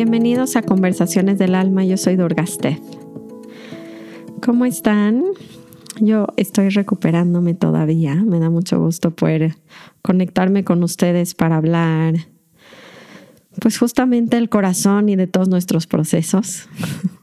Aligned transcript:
Bienvenidos 0.00 0.54
a 0.54 0.62
Conversaciones 0.62 1.38
del 1.38 1.56
Alma, 1.56 1.84
yo 1.84 1.96
soy 1.96 2.14
Durgastez. 2.14 2.78
¿Cómo 4.40 4.64
están? 4.64 5.24
Yo 6.00 6.28
estoy 6.36 6.68
recuperándome 6.68 7.54
todavía, 7.54 8.14
me 8.14 8.38
da 8.38 8.48
mucho 8.48 8.78
gusto 8.78 9.10
poder 9.10 9.56
conectarme 10.00 10.62
con 10.62 10.84
ustedes 10.84 11.34
para 11.34 11.56
hablar, 11.56 12.14
pues 13.60 13.76
justamente 13.76 14.36
el 14.36 14.48
corazón 14.48 15.08
y 15.08 15.16
de 15.16 15.26
todos 15.26 15.48
nuestros 15.48 15.88
procesos. 15.88 16.68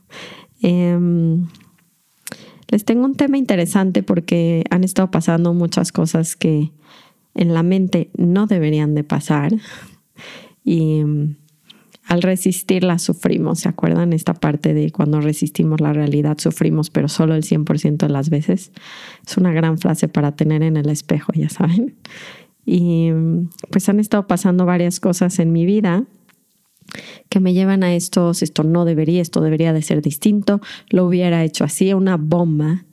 Em, 0.62 1.48
les 2.68 2.84
tengo 2.84 3.06
un 3.06 3.16
tema 3.16 3.38
interesante 3.38 4.04
porque 4.04 4.66
han 4.70 4.84
estado 4.84 5.12
pasando 5.12 5.54
muchas 5.54 5.94
cosas 5.94 6.36
que 6.36 6.74
en 7.36 7.54
la 7.54 7.64
mente 7.64 8.10
no 8.18 8.48
deberían 8.48 8.96
de 8.96 9.06
pasar 9.06 9.54
y 10.66 11.04
al 12.08 12.22
resistirla 12.22 13.00
sufrimos, 13.00 13.60
¿se 13.60 13.70
acuerdan? 13.70 14.14
Esta 14.14 14.34
parte 14.34 14.74
de 14.74 14.92
cuando 14.92 15.22
resistimos 15.22 15.82
la 15.82 15.92
realidad 15.94 16.38
sufrimos, 16.38 16.90
pero 16.90 17.08
solo 17.08 17.36
el 17.36 17.44
100% 17.44 17.98
de 17.98 18.10
las 18.10 18.30
veces. 18.30 18.72
Es 19.26 19.38
una 19.38 19.52
gran 19.52 19.78
frase 19.78 20.08
para 20.08 20.36
tener 20.36 20.62
en 20.62 20.78
el 20.78 20.90
espejo, 20.90 21.34
ya 21.36 21.50
saben. 21.50 21.96
Y 22.66 23.10
pues 23.72 23.90
han 23.90 24.00
estado 24.00 24.28
pasando 24.28 24.66
varias 24.66 25.00
cosas 25.00 25.40
en 25.40 25.52
mi 25.52 25.66
vida 25.66 26.06
que 27.30 27.40
me 27.40 27.54
llevan 27.54 27.84
a 27.84 27.96
estos, 27.96 28.44
esto 28.44 28.64
no 28.64 28.86
debería, 28.86 29.22
esto 29.22 29.42
debería 29.42 29.74
de 29.74 29.82
ser 29.82 30.02
distinto, 30.02 30.62
lo 30.90 31.06
hubiera 31.06 31.44
hecho 31.44 31.64
así, 31.64 31.94
una 31.94 32.18
bomba 32.18 32.86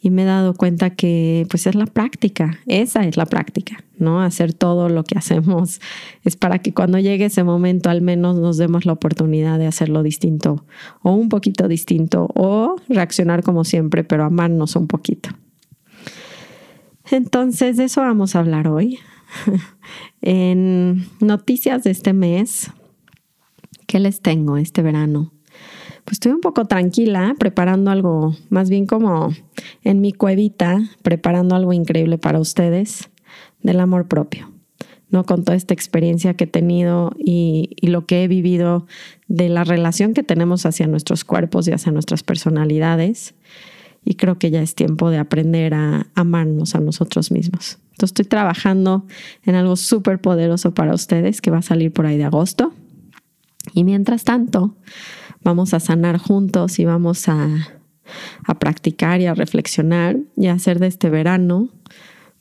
y 0.00 0.10
me 0.10 0.22
he 0.22 0.26
dado 0.26 0.54
cuenta 0.54 0.90
que 0.90 1.46
pues 1.50 1.66
es 1.66 1.74
la 1.74 1.86
práctica, 1.86 2.60
esa 2.66 3.04
es 3.04 3.16
la 3.16 3.26
práctica, 3.26 3.82
¿no? 3.98 4.22
Hacer 4.22 4.52
todo 4.52 4.88
lo 4.88 5.02
que 5.02 5.18
hacemos 5.18 5.80
es 6.24 6.36
para 6.36 6.60
que 6.60 6.72
cuando 6.72 6.98
llegue 6.98 7.24
ese 7.24 7.42
momento 7.42 7.90
al 7.90 8.00
menos 8.00 8.36
nos 8.38 8.56
demos 8.58 8.86
la 8.86 8.92
oportunidad 8.92 9.58
de 9.58 9.66
hacerlo 9.66 10.02
distinto 10.02 10.64
o 11.02 11.12
un 11.12 11.28
poquito 11.28 11.66
distinto 11.66 12.28
o 12.34 12.76
reaccionar 12.88 13.42
como 13.42 13.64
siempre, 13.64 14.04
pero 14.04 14.24
amarnos 14.24 14.76
un 14.76 14.86
poquito. 14.86 15.30
Entonces 17.10 17.76
de 17.76 17.84
eso 17.84 18.00
vamos 18.00 18.36
a 18.36 18.40
hablar 18.40 18.68
hoy. 18.68 18.98
en 20.22 21.06
noticias 21.20 21.82
de 21.82 21.90
este 21.90 22.12
mes, 22.12 22.70
¿qué 23.86 23.98
les 23.98 24.20
tengo 24.20 24.56
este 24.56 24.82
verano? 24.82 25.32
Pues 26.08 26.14
estoy 26.14 26.32
un 26.32 26.40
poco 26.40 26.64
tranquila 26.64 27.36
preparando 27.38 27.90
algo, 27.90 28.34
más 28.48 28.70
bien 28.70 28.86
como 28.86 29.28
en 29.84 30.00
mi 30.00 30.14
cuevita, 30.14 30.80
preparando 31.02 31.54
algo 31.54 31.74
increíble 31.74 32.16
para 32.16 32.40
ustedes 32.40 33.10
del 33.62 33.78
amor 33.78 34.08
propio. 34.08 34.50
¿no? 35.10 35.24
Con 35.24 35.44
toda 35.44 35.54
esta 35.54 35.74
experiencia 35.74 36.32
que 36.32 36.44
he 36.44 36.46
tenido 36.46 37.12
y, 37.18 37.76
y, 37.78 37.88
lo 37.88 38.06
que 38.06 38.24
he 38.24 38.28
vivido 38.28 38.86
de 39.26 39.50
la 39.50 39.64
relación 39.64 40.14
que 40.14 40.22
tenemos 40.22 40.64
hacia 40.64 40.86
nuestros 40.86 41.26
cuerpos 41.26 41.68
y 41.68 41.72
hacia 41.72 41.92
nuestras 41.92 42.22
personalidades. 42.22 43.34
Y 44.02 44.14
creo 44.14 44.38
que 44.38 44.50
ya 44.50 44.62
es 44.62 44.74
tiempo 44.74 45.10
de 45.10 45.18
aprender 45.18 45.74
a 45.74 46.06
amarnos 46.14 46.74
a 46.74 46.80
nosotros 46.80 47.30
mismos. 47.30 47.80
Entonces 47.90 48.12
estoy 48.12 48.24
trabajando 48.24 49.04
en 49.44 49.56
algo 49.56 49.76
súper 49.76 50.22
poderoso 50.22 50.72
para 50.72 50.94
ustedes 50.94 51.42
que 51.42 51.50
va 51.50 51.58
a 51.58 51.62
salir 51.62 51.92
por 51.92 52.06
ahí 52.06 52.16
de 52.16 52.24
agosto. 52.24 52.72
Y 53.72 53.84
mientras 53.84 54.24
tanto, 54.24 54.76
vamos 55.42 55.74
a 55.74 55.80
sanar 55.80 56.18
juntos 56.18 56.78
y 56.78 56.84
vamos 56.84 57.28
a, 57.28 57.48
practicar 58.58 59.20
y 59.20 59.26
a 59.26 59.34
reflexionar 59.34 60.16
y 60.34 60.46
a 60.46 60.54
hacer 60.54 60.78
de 60.78 60.86
este 60.86 61.10
verano, 61.10 61.68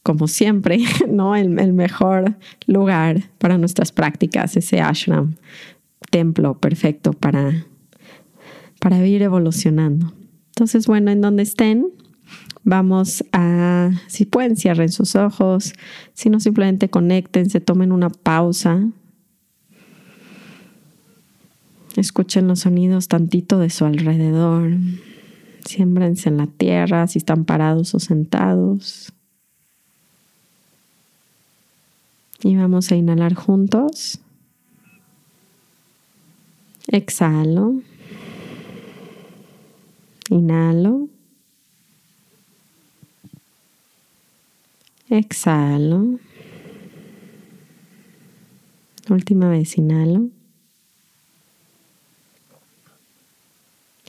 como 0.01 0.29
siempre, 0.29 0.79
¿no? 1.09 1.35
El, 1.35 1.49
mejor 1.73 2.37
lugar 2.67 3.23
para 3.37 3.57
nuestras 3.57 3.91
prácticas, 3.91 4.55
ese 4.55 4.79
ashram, 4.79 5.35
templo 6.09 6.57
perfecto 6.57 7.11
para, 7.11 7.65
para 8.79 9.05
ir 9.05 9.21
evolucionando. 9.21 10.13
Entonces, 10.49 10.87
bueno, 10.87 11.11
en 11.11 11.19
donde 11.19 11.43
estén, 11.43 11.87
vamos 12.63 13.25
a, 13.33 13.91
si 14.07 14.25
pueden, 14.25 14.55
cierren 14.55 14.89
sus 14.89 15.17
ojos, 15.17 15.73
si 16.13 16.29
no, 16.29 16.39
simplemente 16.39 16.89
conéctense, 16.89 17.59
tomen 17.59 17.91
una 17.91 18.09
pausa 18.09 18.87
Escuchen 21.97 22.47
los 22.47 22.59
sonidos 22.59 23.07
tantito 23.07 23.57
de 23.57 23.71
su 23.71 23.83
alrededor. 23.83 24.69
Siémbrense 25.65 26.29
en 26.29 26.37
la 26.37 26.45
tierra 26.45 27.07
si 27.07 27.17
están 27.17 27.43
parados 27.43 27.95
o 27.95 27.99
sentados. 27.99 29.11
Y 32.43 32.55
vamos 32.55 32.91
a 32.91 32.95
inhalar 32.95 33.33
juntos. 33.33 34.19
Exhalo. 36.85 37.81
Inhalo. 40.29 41.09
Exhalo. 45.09 46.19
Última 49.09 49.49
vez 49.49 49.79
inhalo. 49.79 50.36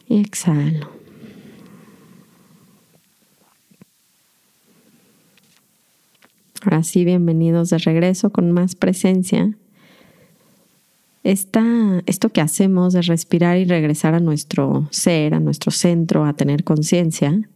Y 0.08 0.20
exhalo. 0.20 0.90
Ahora 6.62 6.82
sí, 6.82 7.04
bienvenidos 7.04 7.70
de 7.70 7.78
regreso 7.78 8.30
con 8.30 8.50
más 8.52 8.74
presencia. 8.74 9.56
esto 11.22 12.30
que 12.30 12.40
hacemos 12.40 12.94
de 12.94 13.02
respirar 13.02 13.58
y 13.58 13.64
regresar 13.64 14.14
a 14.14 14.20
nuestro 14.20 14.88
ser, 14.90 15.34
a 15.34 15.40
nuestro 15.40 15.70
centro, 15.70 16.24
a 16.24 16.32
tener 16.32 16.64
conciencia, 16.64 17.48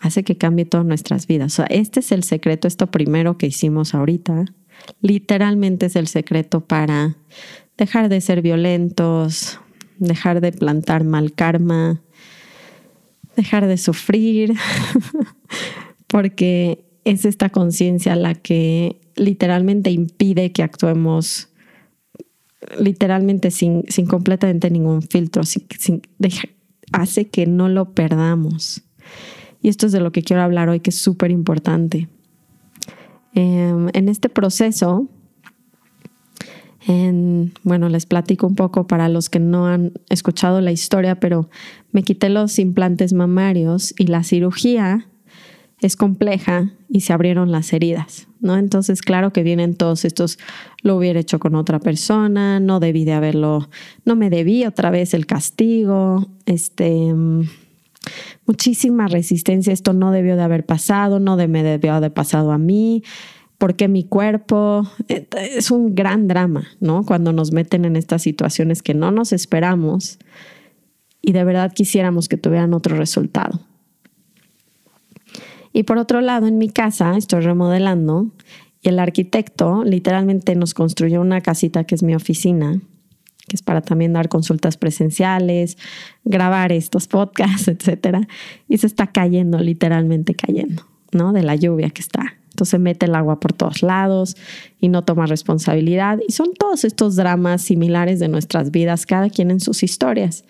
hace 0.00 0.22
que 0.22 0.36
cambie 0.36 0.64
todas 0.64 0.86
nuestras 0.86 1.26
vidas. 1.26 1.60
este 1.70 2.00
es 2.00 2.12
el 2.12 2.24
secreto, 2.24 2.68
esto 2.68 2.86
primero 2.88 3.36
que 3.36 3.46
hicimos 3.46 3.94
ahorita, 3.94 4.44
literalmente 5.00 5.86
es 5.86 5.96
el 5.96 6.06
secreto 6.06 6.60
para 6.60 7.16
dejar 7.76 8.08
de 8.08 8.20
ser 8.20 8.42
violentos, 8.42 9.60
dejar 9.98 10.40
de 10.40 10.52
plantar 10.52 11.04
mal 11.04 11.32
karma, 11.32 12.02
dejar 13.36 13.66
de 13.66 13.78
sufrir, 13.78 14.54
porque 16.06 16.84
es 17.04 17.24
esta 17.24 17.50
conciencia 17.50 18.16
la 18.16 18.34
que 18.34 19.00
literalmente 19.16 19.90
impide 19.90 20.52
que 20.52 20.62
actuemos 20.62 21.48
literalmente 22.78 23.50
sin, 23.50 23.84
sin 23.88 24.06
completamente 24.06 24.70
ningún 24.70 25.02
filtro, 25.02 25.42
hace 26.92 27.28
que 27.28 27.46
no 27.46 27.68
lo 27.68 27.92
perdamos. 27.92 28.82
Y 29.62 29.68
esto 29.68 29.86
es 29.86 29.92
de 29.92 30.00
lo 30.00 30.12
que 30.12 30.22
quiero 30.22 30.42
hablar 30.42 30.68
hoy, 30.68 30.80
que 30.80 30.90
es 30.90 30.96
súper 30.96 31.30
importante. 31.30 32.08
Em, 33.34 33.88
en 33.92 34.08
este 34.08 34.28
proceso, 34.28 35.08
bueno, 36.86 37.88
les 37.88 38.06
platico 38.06 38.46
un 38.46 38.54
poco 38.54 38.86
para 38.86 39.08
los 39.08 39.28
que 39.28 39.40
no 39.40 39.66
han 39.66 39.92
escuchado 40.08 40.60
la 40.60 40.72
historia, 40.72 41.20
pero 41.20 41.50
me 41.92 42.02
quité 42.02 42.28
los 42.28 42.58
implantes 42.58 43.12
mamarios 43.12 43.94
y 43.98 44.06
la 44.06 44.22
cirugía 44.22 45.06
es 45.80 45.96
compleja 45.96 46.72
y 46.88 47.00
se 47.00 47.12
abrieron 47.12 47.52
las 47.52 47.72
heridas, 47.72 48.26
¿no? 48.40 48.56
Entonces, 48.56 49.00
claro 49.02 49.32
que 49.32 49.42
vienen 49.42 49.74
todos 49.74 50.04
estos, 50.04 50.38
lo 50.82 50.96
hubiera 50.96 51.20
hecho 51.20 51.38
con 51.38 51.54
otra 51.54 51.78
persona, 51.78 52.58
no 52.58 52.80
debí 52.80 53.04
de 53.04 53.12
haberlo, 53.12 53.68
no 54.04 54.16
me 54.16 54.30
debí 54.30 54.64
otra 54.64 54.90
vez 54.90 55.14
el 55.14 55.26
castigo, 55.26 56.26
este, 56.46 57.14
muchísima 58.46 59.06
resistencia, 59.06 59.72
esto 59.72 59.92
no 59.92 60.10
debió 60.10 60.36
de 60.36 60.42
haber 60.42 60.66
pasado, 60.66 61.20
no 61.20 61.36
me 61.36 61.62
debió 61.62 61.92
de 61.92 61.96
haber 61.96 62.12
pasado 62.12 62.50
a 62.50 62.58
mí, 62.58 63.04
porque 63.58 63.88
mi 63.88 64.04
cuerpo 64.04 64.88
eh, 65.08 65.26
es 65.34 65.70
un 65.70 65.94
gran 65.94 66.28
drama, 66.28 66.68
¿no? 66.80 67.04
Cuando 67.04 67.32
nos 67.32 67.52
meten 67.52 67.84
en 67.84 67.96
estas 67.96 68.22
situaciones 68.22 68.82
que 68.82 68.94
no 68.94 69.10
nos 69.10 69.32
esperamos 69.32 70.18
y 71.20 71.32
de 71.32 71.44
verdad 71.44 71.72
quisiéramos 71.74 72.28
que 72.28 72.36
tuvieran 72.36 72.72
otro 72.72 72.96
resultado. 72.96 73.60
Y 75.72 75.82
por 75.82 75.98
otro 75.98 76.20
lado, 76.20 76.46
en 76.46 76.56
mi 76.56 76.70
casa 76.70 77.16
estoy 77.16 77.40
remodelando 77.40 78.30
y 78.80 78.88
el 78.88 79.00
arquitecto 79.00 79.82
literalmente 79.84 80.54
nos 80.54 80.72
construyó 80.72 81.20
una 81.20 81.40
casita 81.40 81.84
que 81.84 81.96
es 81.96 82.02
mi 82.04 82.14
oficina, 82.14 82.80
que 83.48 83.56
es 83.56 83.62
para 83.62 83.82
también 83.82 84.12
dar 84.12 84.28
consultas 84.28 84.76
presenciales, 84.76 85.76
grabar 86.24 86.70
estos 86.70 87.08
podcasts, 87.08 87.66
etcétera, 87.68 88.28
y 88.68 88.78
se 88.78 88.86
está 88.86 89.08
cayendo, 89.08 89.58
literalmente 89.58 90.34
cayendo, 90.34 90.84
¿no? 91.10 91.32
De 91.32 91.42
la 91.42 91.56
lluvia 91.56 91.90
que 91.90 92.02
está 92.02 92.38
entonces 92.58 92.80
mete 92.80 93.06
el 93.06 93.14
agua 93.14 93.38
por 93.38 93.52
todos 93.52 93.82
lados 93.82 94.36
y 94.80 94.88
no 94.88 95.04
toma 95.04 95.26
responsabilidad. 95.26 96.18
Y 96.26 96.32
son 96.32 96.54
todos 96.54 96.84
estos 96.84 97.14
dramas 97.14 97.62
similares 97.62 98.18
de 98.18 98.26
nuestras 98.26 98.72
vidas, 98.72 99.06
cada 99.06 99.30
quien 99.30 99.52
en 99.52 99.60
sus 99.60 99.84
historias. 99.84 100.44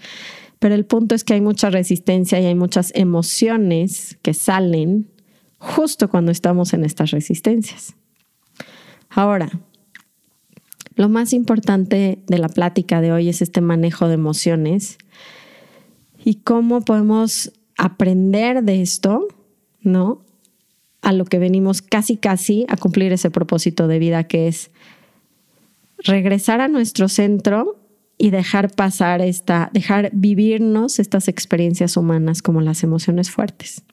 Pero 0.58 0.74
el 0.74 0.86
punto 0.86 1.14
es 1.14 1.22
que 1.22 1.34
hay 1.34 1.42
mucha 1.42 1.68
resistencia 1.68 2.40
y 2.40 2.46
hay 2.46 2.54
muchas 2.54 2.92
emociones 2.94 4.16
que 4.22 4.32
salen 4.32 5.10
justo 5.58 6.08
cuando 6.08 6.32
estamos 6.32 6.72
en 6.72 6.86
estas 6.86 7.10
resistencias. 7.10 7.94
Ahora, 9.10 9.50
lo 10.94 11.10
más 11.10 11.34
importante 11.34 12.22
de 12.26 12.38
la 12.38 12.48
plática 12.48 13.02
de 13.02 13.12
hoy 13.12 13.28
es 13.28 13.42
este 13.42 13.60
manejo 13.60 14.08
de 14.08 14.14
emociones 14.14 14.96
y 16.24 16.36
cómo 16.36 16.80
podemos 16.80 17.52
aprender 17.76 18.62
de 18.62 18.80
esto, 18.80 19.28
¿no? 19.82 20.22
A 21.02 21.12
lo 21.12 21.24
que 21.24 21.38
venimos 21.38 21.82
casi 21.82 22.16
casi 22.16 22.66
a 22.68 22.76
cumplir 22.76 23.12
ese 23.12 23.30
propósito 23.30 23.88
de 23.88 23.98
vida 23.98 24.24
que 24.24 24.48
es 24.48 24.70
regresar 25.98 26.60
a 26.60 26.68
nuestro 26.68 27.08
centro 27.08 27.76
y 28.18 28.30
dejar 28.30 28.74
pasar 28.74 29.22
esta, 29.22 29.70
dejar 29.72 30.10
vivirnos 30.12 30.98
estas 30.98 31.28
experiencias 31.28 31.96
humanas 31.96 32.42
como 32.42 32.60
las 32.60 32.82
emociones 32.82 33.30
fuertes. 33.30 33.84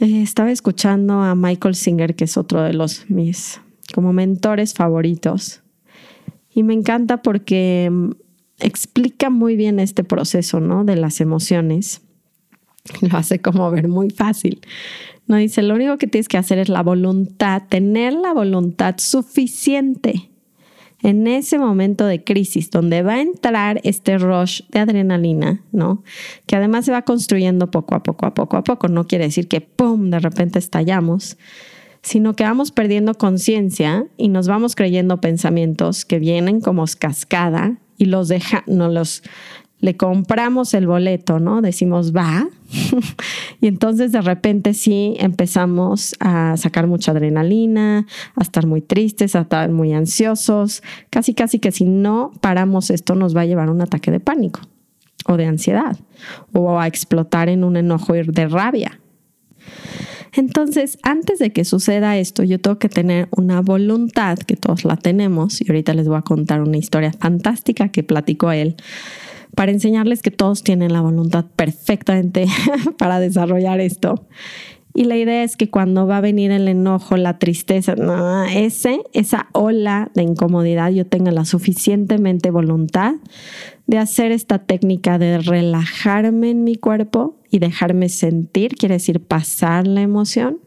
Eh, 0.00 0.22
estaba 0.22 0.50
escuchando 0.50 1.20
a 1.20 1.34
Michael 1.34 1.74
Singer, 1.74 2.16
que 2.16 2.24
es 2.24 2.36
otro 2.36 2.62
de 2.62 2.72
los 2.72 3.08
mis 3.10 3.60
como 3.94 4.12
mentores 4.12 4.72
favoritos, 4.72 5.62
y 6.54 6.62
me 6.62 6.74
encanta 6.74 7.22
porque 7.22 7.88
mm, 7.90 8.10
explica 8.60 9.30
muy 9.30 9.56
bien 9.56 9.80
este 9.80 10.04
proceso, 10.04 10.60
¿no? 10.60 10.84
De 10.84 10.96
las 10.96 11.20
emociones. 11.20 12.02
Lo 13.00 13.16
hace 13.16 13.40
como 13.40 13.70
ver 13.70 13.88
muy 13.88 14.10
fácil. 14.10 14.60
No 15.26 15.36
dice, 15.36 15.62
lo 15.62 15.74
único 15.74 15.98
que 15.98 16.06
tienes 16.06 16.28
que 16.28 16.38
hacer 16.38 16.58
es 16.58 16.68
la 16.68 16.82
voluntad, 16.82 17.62
tener 17.68 18.12
la 18.12 18.32
voluntad 18.32 18.96
suficiente 18.98 20.30
en 21.02 21.26
ese 21.26 21.58
momento 21.58 22.06
de 22.06 22.22
crisis 22.22 22.70
donde 22.70 23.02
va 23.02 23.14
a 23.14 23.20
entrar 23.20 23.80
este 23.82 24.18
rush 24.18 24.62
de 24.70 24.80
adrenalina, 24.80 25.62
¿no? 25.72 26.02
Que 26.46 26.56
además 26.56 26.84
se 26.84 26.92
va 26.92 27.02
construyendo 27.02 27.70
poco 27.70 27.94
a 27.94 28.02
poco, 28.02 28.26
a 28.26 28.34
poco 28.34 28.56
a 28.56 28.64
poco. 28.64 28.88
No 28.88 29.06
quiere 29.06 29.24
decir 29.24 29.48
que, 29.48 29.60
¡pum!, 29.60 30.10
de 30.10 30.20
repente 30.20 30.58
estallamos, 30.58 31.38
sino 32.02 32.34
que 32.34 32.44
vamos 32.44 32.70
perdiendo 32.70 33.14
conciencia 33.14 34.06
y 34.16 34.28
nos 34.28 34.46
vamos 34.46 34.76
creyendo 34.76 35.20
pensamientos 35.20 36.04
que 36.04 36.18
vienen 36.18 36.60
como 36.60 36.84
cascada 36.98 37.78
y 37.98 38.06
los 38.06 38.28
deja, 38.28 38.64
no 38.66 38.88
los 38.88 39.22
le 39.82 39.96
compramos 39.96 40.74
el 40.74 40.86
boleto, 40.86 41.40
¿no? 41.40 41.60
Decimos 41.60 42.14
va. 42.14 42.48
y 43.60 43.66
entonces 43.66 44.12
de 44.12 44.22
repente 44.22 44.74
sí 44.74 45.16
empezamos 45.18 46.14
a 46.20 46.56
sacar 46.56 46.86
mucha 46.86 47.10
adrenalina, 47.10 48.06
a 48.36 48.42
estar 48.42 48.64
muy 48.64 48.80
tristes, 48.80 49.34
a 49.34 49.40
estar 49.40 49.70
muy 49.72 49.92
ansiosos. 49.92 50.84
Casi, 51.10 51.34
casi 51.34 51.58
que 51.58 51.72
si 51.72 51.84
no 51.84 52.30
paramos 52.40 52.90
esto 52.90 53.16
nos 53.16 53.36
va 53.36 53.40
a 53.40 53.46
llevar 53.46 53.68
a 53.68 53.72
un 53.72 53.82
ataque 53.82 54.12
de 54.12 54.20
pánico 54.20 54.60
o 55.26 55.36
de 55.36 55.46
ansiedad 55.46 55.98
o 56.52 56.78
a 56.78 56.86
explotar 56.86 57.48
en 57.48 57.64
un 57.64 57.76
enojo 57.76 58.12
de 58.12 58.46
rabia. 58.46 59.00
Entonces, 60.34 60.96
antes 61.02 61.40
de 61.40 61.52
que 61.52 61.64
suceda 61.64 62.16
esto, 62.16 62.44
yo 62.44 62.60
tengo 62.60 62.78
que 62.78 62.88
tener 62.88 63.28
una 63.36 63.60
voluntad, 63.60 64.38
que 64.38 64.56
todos 64.56 64.84
la 64.84 64.96
tenemos, 64.96 65.60
y 65.60 65.66
ahorita 65.68 65.92
les 65.92 66.08
voy 66.08 66.16
a 66.16 66.22
contar 66.22 66.62
una 66.62 66.78
historia 66.78 67.12
fantástica 67.12 67.88
que 67.88 68.02
platicó 68.02 68.50
él 68.50 68.76
para 69.54 69.72
enseñarles 69.72 70.22
que 70.22 70.30
todos 70.30 70.62
tienen 70.62 70.92
la 70.92 71.00
voluntad 71.00 71.44
perfectamente 71.56 72.46
para 72.98 73.20
desarrollar 73.20 73.80
esto. 73.80 74.26
Y 74.94 75.04
la 75.04 75.16
idea 75.16 75.42
es 75.42 75.56
que 75.56 75.70
cuando 75.70 76.06
va 76.06 76.18
a 76.18 76.20
venir 76.20 76.50
el 76.50 76.68
enojo, 76.68 77.16
la 77.16 77.38
tristeza, 77.38 77.94
ese, 78.54 79.00
esa 79.14 79.48
ola 79.52 80.10
de 80.14 80.22
incomodidad, 80.22 80.90
yo 80.90 81.06
tenga 81.06 81.30
la 81.30 81.46
suficientemente 81.46 82.50
voluntad 82.50 83.14
de 83.86 83.98
hacer 83.98 84.32
esta 84.32 84.58
técnica 84.58 85.18
de 85.18 85.38
relajarme 85.38 86.50
en 86.50 86.64
mi 86.64 86.76
cuerpo 86.76 87.38
y 87.50 87.58
dejarme 87.58 88.10
sentir, 88.10 88.74
quiere 88.74 88.96
decir 88.96 89.20
pasar 89.20 89.86
la 89.86 90.02
emoción, 90.02 90.58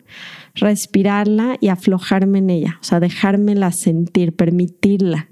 respirarla 0.55 1.57
y 1.61 1.67
aflojarme 1.67 2.39
en 2.39 2.49
ella, 2.49 2.79
o 2.81 2.83
sea, 2.83 2.99
dejármela 2.99 3.71
sentir, 3.71 4.35
permitirla. 4.35 5.29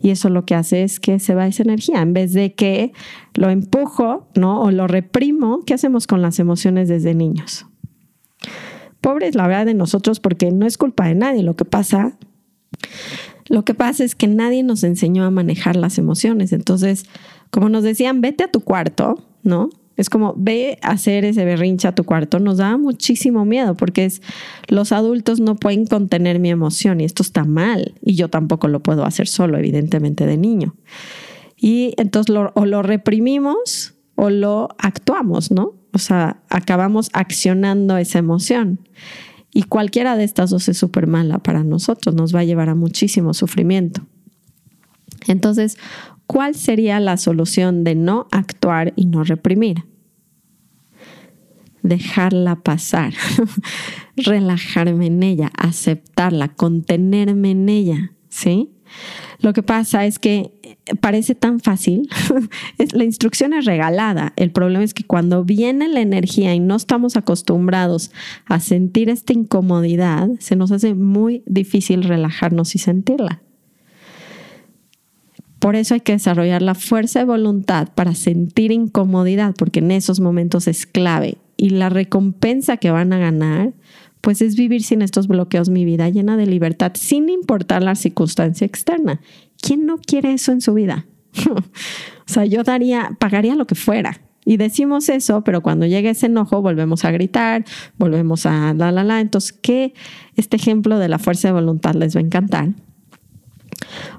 Y 0.00 0.10
eso 0.10 0.28
lo 0.28 0.44
que 0.44 0.54
hace 0.54 0.82
es 0.82 1.00
que 1.00 1.18
se 1.18 1.34
va 1.34 1.46
esa 1.46 1.62
energía. 1.62 2.00
En 2.00 2.12
vez 2.12 2.32
de 2.32 2.54
que 2.54 2.92
lo 3.34 3.50
empujo, 3.50 4.28
¿no? 4.34 4.62
O 4.62 4.70
lo 4.70 4.86
reprimo, 4.86 5.60
¿qué 5.66 5.74
hacemos 5.74 6.06
con 6.06 6.22
las 6.22 6.38
emociones 6.38 6.88
desde 6.88 7.14
niños? 7.14 7.66
Pobres, 9.00 9.34
la 9.34 9.46
verdad, 9.46 9.66
de 9.66 9.74
nosotros, 9.74 10.20
porque 10.20 10.50
no 10.50 10.66
es 10.66 10.78
culpa 10.78 11.06
de 11.06 11.14
nadie. 11.14 11.42
Lo 11.42 11.56
que 11.56 11.64
pasa, 11.64 12.16
lo 13.48 13.64
que 13.64 13.74
pasa 13.74 14.04
es 14.04 14.14
que 14.14 14.28
nadie 14.28 14.62
nos 14.62 14.84
enseñó 14.84 15.24
a 15.24 15.30
manejar 15.30 15.76
las 15.76 15.98
emociones. 15.98 16.52
Entonces, 16.52 17.04
como 17.50 17.68
nos 17.68 17.82
decían, 17.82 18.20
vete 18.20 18.44
a 18.44 18.50
tu 18.50 18.60
cuarto, 18.60 19.22
¿no? 19.42 19.70
Es 20.02 20.10
como, 20.10 20.34
ve 20.36 20.78
hacer 20.82 21.24
ese 21.24 21.44
berrinche 21.44 21.86
a 21.86 21.94
tu 21.94 22.02
cuarto. 22.02 22.40
Nos 22.40 22.56
da 22.56 22.76
muchísimo 22.76 23.44
miedo 23.44 23.76
porque 23.76 24.04
es, 24.04 24.20
los 24.66 24.90
adultos 24.90 25.38
no 25.38 25.54
pueden 25.54 25.86
contener 25.86 26.40
mi 26.40 26.50
emoción 26.50 27.00
y 27.00 27.04
esto 27.04 27.22
está 27.22 27.44
mal. 27.44 27.94
Y 28.02 28.16
yo 28.16 28.28
tampoco 28.28 28.66
lo 28.66 28.80
puedo 28.82 29.04
hacer 29.04 29.28
solo, 29.28 29.58
evidentemente, 29.58 30.26
de 30.26 30.36
niño. 30.36 30.74
Y 31.56 31.94
entonces 31.98 32.34
o 32.54 32.66
lo 32.66 32.82
reprimimos 32.82 33.94
o 34.16 34.28
lo 34.28 34.70
actuamos, 34.78 35.52
¿no? 35.52 35.74
O 35.92 35.98
sea, 35.98 36.42
acabamos 36.48 37.08
accionando 37.12 37.96
esa 37.96 38.18
emoción. 38.18 38.80
Y 39.54 39.62
cualquiera 39.62 40.16
de 40.16 40.24
estas 40.24 40.50
dos 40.50 40.68
es 40.68 40.78
súper 40.78 41.06
mala 41.06 41.38
para 41.38 41.62
nosotros, 41.62 42.16
nos 42.16 42.34
va 42.34 42.40
a 42.40 42.44
llevar 42.44 42.70
a 42.70 42.74
muchísimo 42.74 43.34
sufrimiento. 43.34 44.02
Entonces, 45.28 45.78
¿cuál 46.26 46.56
sería 46.56 46.98
la 46.98 47.18
solución 47.18 47.84
de 47.84 47.94
no 47.94 48.26
actuar 48.32 48.92
y 48.96 49.06
no 49.06 49.22
reprimir? 49.22 49.91
Dejarla 51.82 52.56
pasar, 52.56 53.12
relajarme 54.16 55.06
en 55.06 55.22
ella, 55.22 55.50
aceptarla, 55.56 56.48
contenerme 56.48 57.50
en 57.50 57.68
ella, 57.68 58.12
¿sí? 58.28 58.70
Lo 59.40 59.52
que 59.52 59.62
pasa 59.62 60.06
es 60.06 60.18
que 60.18 60.52
parece 61.00 61.34
tan 61.34 61.60
fácil, 61.60 62.08
la 62.92 63.04
instrucción 63.04 63.52
es 63.52 63.64
regalada, 63.64 64.32
el 64.36 64.52
problema 64.52 64.84
es 64.84 64.94
que 64.94 65.04
cuando 65.04 65.44
viene 65.44 65.88
la 65.88 66.00
energía 66.00 66.54
y 66.54 66.60
no 66.60 66.76
estamos 66.76 67.16
acostumbrados 67.16 68.12
a 68.46 68.60
sentir 68.60 69.08
esta 69.08 69.32
incomodidad, 69.32 70.28
se 70.38 70.56
nos 70.56 70.70
hace 70.70 70.94
muy 70.94 71.42
difícil 71.46 72.04
relajarnos 72.04 72.74
y 72.74 72.78
sentirla. 72.78 73.42
Por 75.58 75.76
eso 75.76 75.94
hay 75.94 76.00
que 76.00 76.12
desarrollar 76.12 76.60
la 76.60 76.74
fuerza 76.74 77.20
de 77.20 77.24
voluntad 77.24 77.88
para 77.94 78.16
sentir 78.16 78.72
incomodidad, 78.72 79.54
porque 79.56 79.78
en 79.78 79.92
esos 79.92 80.18
momentos 80.18 80.66
es 80.66 80.86
clave. 80.86 81.38
Y 81.62 81.70
la 81.70 81.90
recompensa 81.90 82.76
que 82.76 82.90
van 82.90 83.12
a 83.12 83.18
ganar, 83.18 83.72
pues 84.20 84.42
es 84.42 84.56
vivir 84.56 84.82
sin 84.82 85.00
estos 85.00 85.28
bloqueos 85.28 85.68
mi 85.68 85.84
vida 85.84 86.08
llena 86.08 86.36
de 86.36 86.44
libertad, 86.44 86.90
sin 86.96 87.28
importar 87.28 87.84
la 87.84 87.94
circunstancia 87.94 88.66
externa. 88.66 89.20
¿Quién 89.60 89.86
no 89.86 89.98
quiere 89.98 90.32
eso 90.32 90.50
en 90.50 90.60
su 90.60 90.74
vida? 90.74 91.06
o 91.48 91.62
sea, 92.26 92.46
yo 92.46 92.64
daría, 92.64 93.16
pagaría 93.20 93.54
lo 93.54 93.68
que 93.68 93.76
fuera. 93.76 94.20
Y 94.44 94.56
decimos 94.56 95.08
eso, 95.08 95.44
pero 95.44 95.60
cuando 95.60 95.86
llega 95.86 96.10
ese 96.10 96.26
enojo 96.26 96.62
volvemos 96.62 97.04
a 97.04 97.12
gritar, 97.12 97.64
volvemos 97.96 98.44
a 98.44 98.74
la 98.74 98.90
la 98.90 99.04
la. 99.04 99.20
Entonces, 99.20 99.52
¿qué 99.52 99.94
este 100.34 100.56
ejemplo 100.56 100.98
de 100.98 101.08
la 101.08 101.20
fuerza 101.20 101.46
de 101.46 101.54
voluntad 101.54 101.94
les 101.94 102.16
va 102.16 102.18
a 102.18 102.24
encantar? 102.24 102.70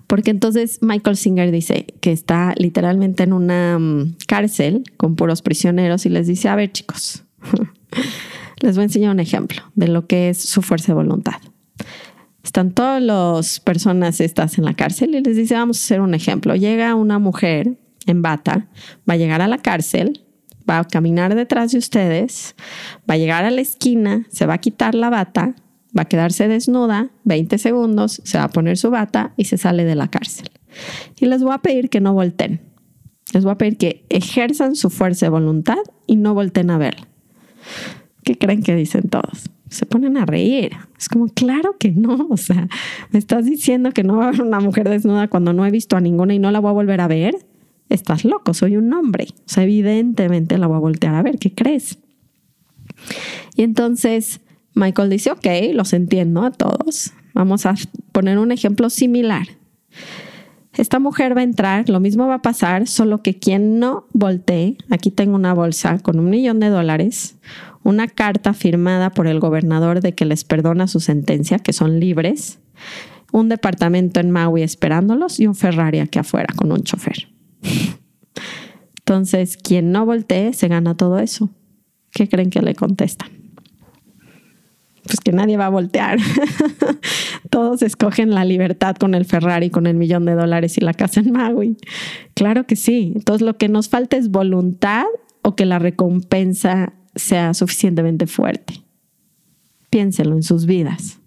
Porque 0.08 0.32
entonces 0.32 0.80
Michael 0.82 1.18
Singer 1.18 1.52
dice 1.52 1.88
que 2.00 2.14
está 2.14 2.54
literalmente 2.56 3.24
en 3.24 3.34
una 3.34 3.78
mm, 3.80 4.16
cárcel 4.28 4.84
con 4.96 5.18
puros 5.18 5.42
prisioneros 5.42 6.06
y 6.06 6.10
les 6.10 6.26
dice, 6.26 6.48
a 6.48 6.56
ver 6.56 6.72
chicos, 6.72 7.26
les 8.62 8.76
voy 8.76 8.84
a 8.84 8.86
enseñar 8.86 9.12
un 9.12 9.20
ejemplo 9.20 9.62
de 9.76 9.88
lo 9.88 10.08
que 10.08 10.30
es 10.30 10.42
su 10.42 10.62
fuerza 10.62 10.88
de 10.88 10.96
voluntad. 10.96 11.36
Están 12.44 12.72
todas 12.72 13.02
las 13.02 13.60
personas 13.60 14.20
estas 14.20 14.58
en 14.58 14.66
la 14.66 14.74
cárcel 14.74 15.16
y 15.16 15.22
les 15.22 15.38
dice, 15.38 15.56
vamos 15.56 15.78
a 15.78 15.86
hacer 15.86 16.02
un 16.02 16.14
ejemplo. 16.14 16.56
Llega 16.56 16.94
una 16.96 17.18
mujer 17.18 17.78
en 18.06 18.22
bata, 18.22 18.68
va 19.10 19.14
a 19.14 19.18
llegar 19.18 19.42
a 19.42 19.48
la 19.48 19.60
cárcel, 19.60 20.26
va 20.70 20.80
a 20.80 20.84
caminar 20.84 21.36
detrás 21.36 21.72
de 21.72 21.78
ustedes, 21.78 22.56
va 23.10 23.16
a 23.16 23.18
llegar 23.18 23.46
a 23.46 23.52
la 23.52 23.62
esquina, 23.62 24.26
se 24.30 24.46
va 24.46 24.56
a 24.56 24.58
quitar 24.58 24.94
la 24.94 25.10
bata, 25.10 25.56
va 25.98 26.04
a 26.04 26.06
quedarse 26.06 26.48
desnuda 26.48 27.12
20 27.24 27.58
segundos, 27.58 28.22
se 28.26 28.38
va 28.38 28.46
a 28.46 28.50
poner 28.50 28.78
su 28.78 28.90
bata 28.90 29.34
y 29.38 29.46
se 29.46 29.58
sale 29.58 29.86
de 29.86 29.96
la 29.96 30.10
cárcel. 30.10 30.50
Y 31.20 31.28
les 31.28 31.44
voy 31.44 31.54
a 31.54 31.60
pedir 31.60 31.90
que 31.90 32.02
no 32.02 32.14
volteen. 32.14 32.62
Les 33.34 33.44
voy 33.44 33.54
a 33.54 33.58
pedir 33.58 33.78
que 33.78 34.06
ejerzan 34.10 34.76
su 34.76 34.90
fuerza 34.90 35.28
de 35.28 35.30
voluntad 35.30 35.78
y 36.08 36.18
no 36.18 36.34
volteen 36.34 36.70
a 36.72 36.78
verla. 36.78 37.08
¿Qué 38.24 38.38
creen 38.38 38.63
que 38.63 38.75
dicen 38.75 39.10
todos? 39.10 39.50
Se 39.70 39.86
ponen 39.86 40.17
a 40.17 40.25
reír. 40.25 40.72
Es 40.98 41.10
como, 41.10 41.27
claro 41.27 41.77
que 41.77 41.91
no. 41.91 42.27
O 42.29 42.38
sea, 42.38 42.67
me 43.12 43.20
estás 43.20 43.46
diciendo 43.46 43.91
que 43.91 44.03
no 44.03 44.17
va 44.17 44.25
a 44.25 44.27
haber 44.29 44.41
una 44.41 44.60
mujer 44.60 44.89
desnuda 44.89 45.27
cuando 45.27 45.53
no 45.53 45.65
he 45.65 45.72
visto 45.72 45.96
a 45.96 46.01
ninguna 46.01 46.34
y 46.34 46.39
no 46.39 46.51
la 46.51 46.60
voy 46.60 46.70
a 46.70 46.74
volver 46.74 47.01
a 47.01 47.08
ver. 47.08 47.36
Estás 47.89 48.25
loco, 48.25 48.53
soy 48.53 48.77
un 48.77 48.91
hombre. 48.93 49.27
O 49.32 49.43
sea, 49.46 49.63
evidentemente 49.63 50.58
la 50.58 50.67
voy 50.67 50.77
a 50.77 50.79
voltear 50.79 51.15
a 51.15 51.22
ver. 51.22 51.38
¿Qué 51.38 51.53
crees? 51.53 52.00
Y 53.55 53.63
entonces 53.63 54.41
Michael 54.74 55.10
dice, 55.10 55.32
ok, 55.32 55.46
los 55.74 55.93
entiendo 55.93 56.43
a 56.43 56.51
todos. 56.51 57.13
Vamos 57.34 57.65
a 57.65 57.75
poner 58.12 58.38
un 58.38 58.51
ejemplo 58.51 58.89
similar. 58.89 59.48
Esta 60.75 60.98
mujer 60.98 61.38
va 61.38 61.42
a 61.42 61.44
entrar, 61.44 61.88
lo 61.89 62.00
mismo 62.00 62.27
va 62.27 62.36
a 62.36 62.42
pasar, 62.42 62.88
solo 62.88 63.22
que 63.22 63.38
quien 63.38 63.80
no 63.80 64.08
voltee, 64.12 64.77
aquí 64.89 65.12
tengo 65.12 65.36
una 65.36 65.53
bolsa 65.53 66.00
con 66.00 66.20
un 66.20 66.30
millón 66.30 66.60
de 66.60 66.70
dólares, 66.70 67.38
una 67.84 68.08
carta 68.08 68.53
firmada 68.53 69.12
por 69.12 69.27
el 69.27 69.39
gobernador 69.39 70.01
de 70.01 70.13
que 70.13 70.25
les 70.25 70.44
perdona 70.44 70.88
su 70.88 71.00
sentencia, 71.00 71.60
que 71.60 71.74
son 71.74 72.00
libres, 72.00 72.60
un 73.32 73.50
departamento 73.50 74.20
en 74.20 74.32
Maui 74.32 74.63
esperándolos 74.63 75.39
y 75.39 75.48
un 75.48 75.56
Ferrari 75.56 76.00
aquí 76.00 76.18
afuera 76.18 76.53
con 76.56 76.72
un 76.72 76.84
chofer. 76.84 77.30
Entonces, 79.00 79.58
quien 79.58 79.92
no 79.92 80.06
voltee 80.06 80.53
se 80.53 80.70
gana 80.70 80.96
todo 80.96 81.20
eso. 81.20 81.50
¿Qué 82.12 82.30
creen 82.30 82.50
que 82.50 82.62
le 82.62 82.74
contestan? 82.74 83.43
Pues 85.05 85.19
que 85.19 85.31
nadie 85.31 85.57
va 85.57 85.65
a 85.65 85.69
voltear. 85.69 86.19
Todos 87.50 87.81
escogen 87.81 88.31
la 88.31 88.45
libertad 88.45 88.95
con 88.95 89.15
el 89.15 89.25
Ferrari, 89.25 89.69
con 89.69 89.86
el 89.86 89.95
millón 89.95 90.25
de 90.25 90.33
dólares 90.33 90.77
y 90.77 90.81
la 90.81 90.93
casa 90.93 91.19
en 91.19 91.31
Maui. 91.31 91.77
Claro 92.33 92.65
que 92.65 92.75
sí. 92.75 93.12
Entonces 93.15 93.45
lo 93.45 93.57
que 93.57 93.67
nos 93.67 93.89
falta 93.89 94.17
es 94.17 94.29
voluntad 94.31 95.05
o 95.41 95.55
que 95.55 95.65
la 95.65 95.79
recompensa 95.79 96.93
sea 97.15 97.53
suficientemente 97.53 98.27
fuerte. 98.27 98.81
Piénselo 99.89 100.36
en 100.36 100.43
sus 100.43 100.65
vidas. 100.65 101.19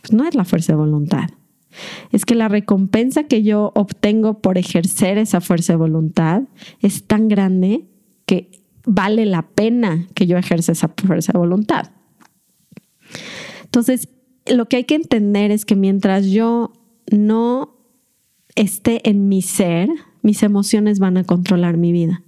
Pues 0.00 0.12
no 0.12 0.26
es 0.26 0.34
la 0.34 0.44
fuerza 0.44 0.72
de 0.72 0.78
voluntad. 0.78 1.28
Es 2.10 2.24
que 2.24 2.34
la 2.34 2.48
recompensa 2.48 3.24
que 3.24 3.42
yo 3.42 3.72
obtengo 3.74 4.40
por 4.40 4.58
ejercer 4.58 5.18
esa 5.18 5.40
fuerza 5.40 5.72
de 5.72 5.78
voluntad 5.78 6.42
es 6.80 7.04
tan 7.04 7.28
grande 7.28 7.86
que 8.26 8.50
vale 8.84 9.26
la 9.26 9.42
pena 9.42 10.06
que 10.14 10.26
yo 10.26 10.36
ejerza 10.36 10.72
esa 10.72 10.88
fuerza 10.88 11.32
de 11.32 11.38
voluntad. 11.38 11.90
Entonces, 13.64 14.08
lo 14.46 14.66
que 14.66 14.76
hay 14.76 14.84
que 14.84 14.94
entender 14.94 15.50
es 15.50 15.64
que 15.64 15.76
mientras 15.76 16.26
yo 16.26 16.72
no 17.10 17.76
esté 18.54 19.08
en 19.08 19.28
mi 19.28 19.42
ser, 19.42 19.88
mis 20.22 20.42
emociones 20.42 20.98
van 20.98 21.16
a 21.16 21.24
controlar 21.24 21.76
mi 21.76 21.92
vida. 21.92 22.22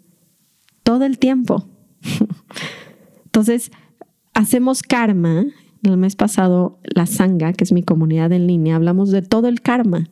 Todo 0.82 1.04
el 1.04 1.18
tiempo. 1.18 1.68
Entonces, 3.24 3.70
hacemos 4.32 4.82
karma. 4.82 5.46
El 5.82 5.96
mes 5.98 6.16
pasado, 6.16 6.78
la 6.82 7.06
Sangha, 7.06 7.52
que 7.52 7.64
es 7.64 7.72
mi 7.72 7.82
comunidad 7.82 8.32
en 8.32 8.46
línea, 8.46 8.76
hablamos 8.76 9.10
de 9.10 9.20
todo 9.20 9.48
el 9.48 9.60
karma. 9.60 10.08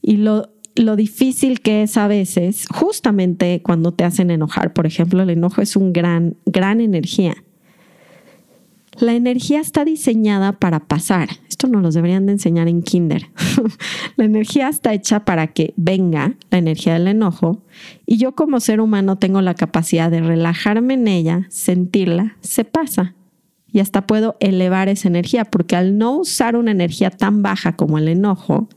Y 0.00 0.18
lo, 0.18 0.52
lo 0.76 0.94
difícil 0.94 1.60
que 1.60 1.82
es 1.82 1.96
a 1.96 2.06
veces, 2.06 2.66
justamente 2.72 3.60
cuando 3.62 3.92
te 3.92 4.04
hacen 4.04 4.30
enojar, 4.30 4.72
por 4.72 4.86
ejemplo, 4.86 5.22
el 5.22 5.30
enojo 5.30 5.62
es 5.62 5.74
un 5.74 5.92
gran, 5.92 6.36
gran 6.46 6.80
energía. 6.80 7.34
La 8.98 9.14
energía 9.14 9.60
está 9.60 9.84
diseñada 9.84 10.52
para 10.52 10.80
pasar. 10.80 11.28
Esto 11.48 11.68
nos 11.68 11.82
lo 11.82 11.90
deberían 11.90 12.26
de 12.26 12.32
enseñar 12.32 12.68
en 12.68 12.82
kinder. 12.82 13.30
la 14.16 14.24
energía 14.24 14.68
está 14.68 14.92
hecha 14.92 15.24
para 15.24 15.48
que 15.48 15.74
venga 15.76 16.34
la 16.50 16.58
energía 16.58 16.94
del 16.94 17.06
enojo 17.06 17.62
y 18.06 18.16
yo 18.16 18.34
como 18.34 18.60
ser 18.60 18.80
humano 18.80 19.16
tengo 19.16 19.40
la 19.42 19.54
capacidad 19.54 20.10
de 20.10 20.20
relajarme 20.20 20.94
en 20.94 21.08
ella, 21.08 21.46
sentirla, 21.50 22.36
se 22.40 22.64
pasa. 22.64 23.14
Y 23.72 23.78
hasta 23.78 24.06
puedo 24.06 24.36
elevar 24.40 24.88
esa 24.88 25.06
energía 25.06 25.44
porque 25.44 25.76
al 25.76 25.96
no 25.96 26.16
usar 26.16 26.56
una 26.56 26.72
energía 26.72 27.10
tan 27.10 27.42
baja 27.42 27.76
como 27.76 27.98
el 27.98 28.08
enojo, 28.08 28.68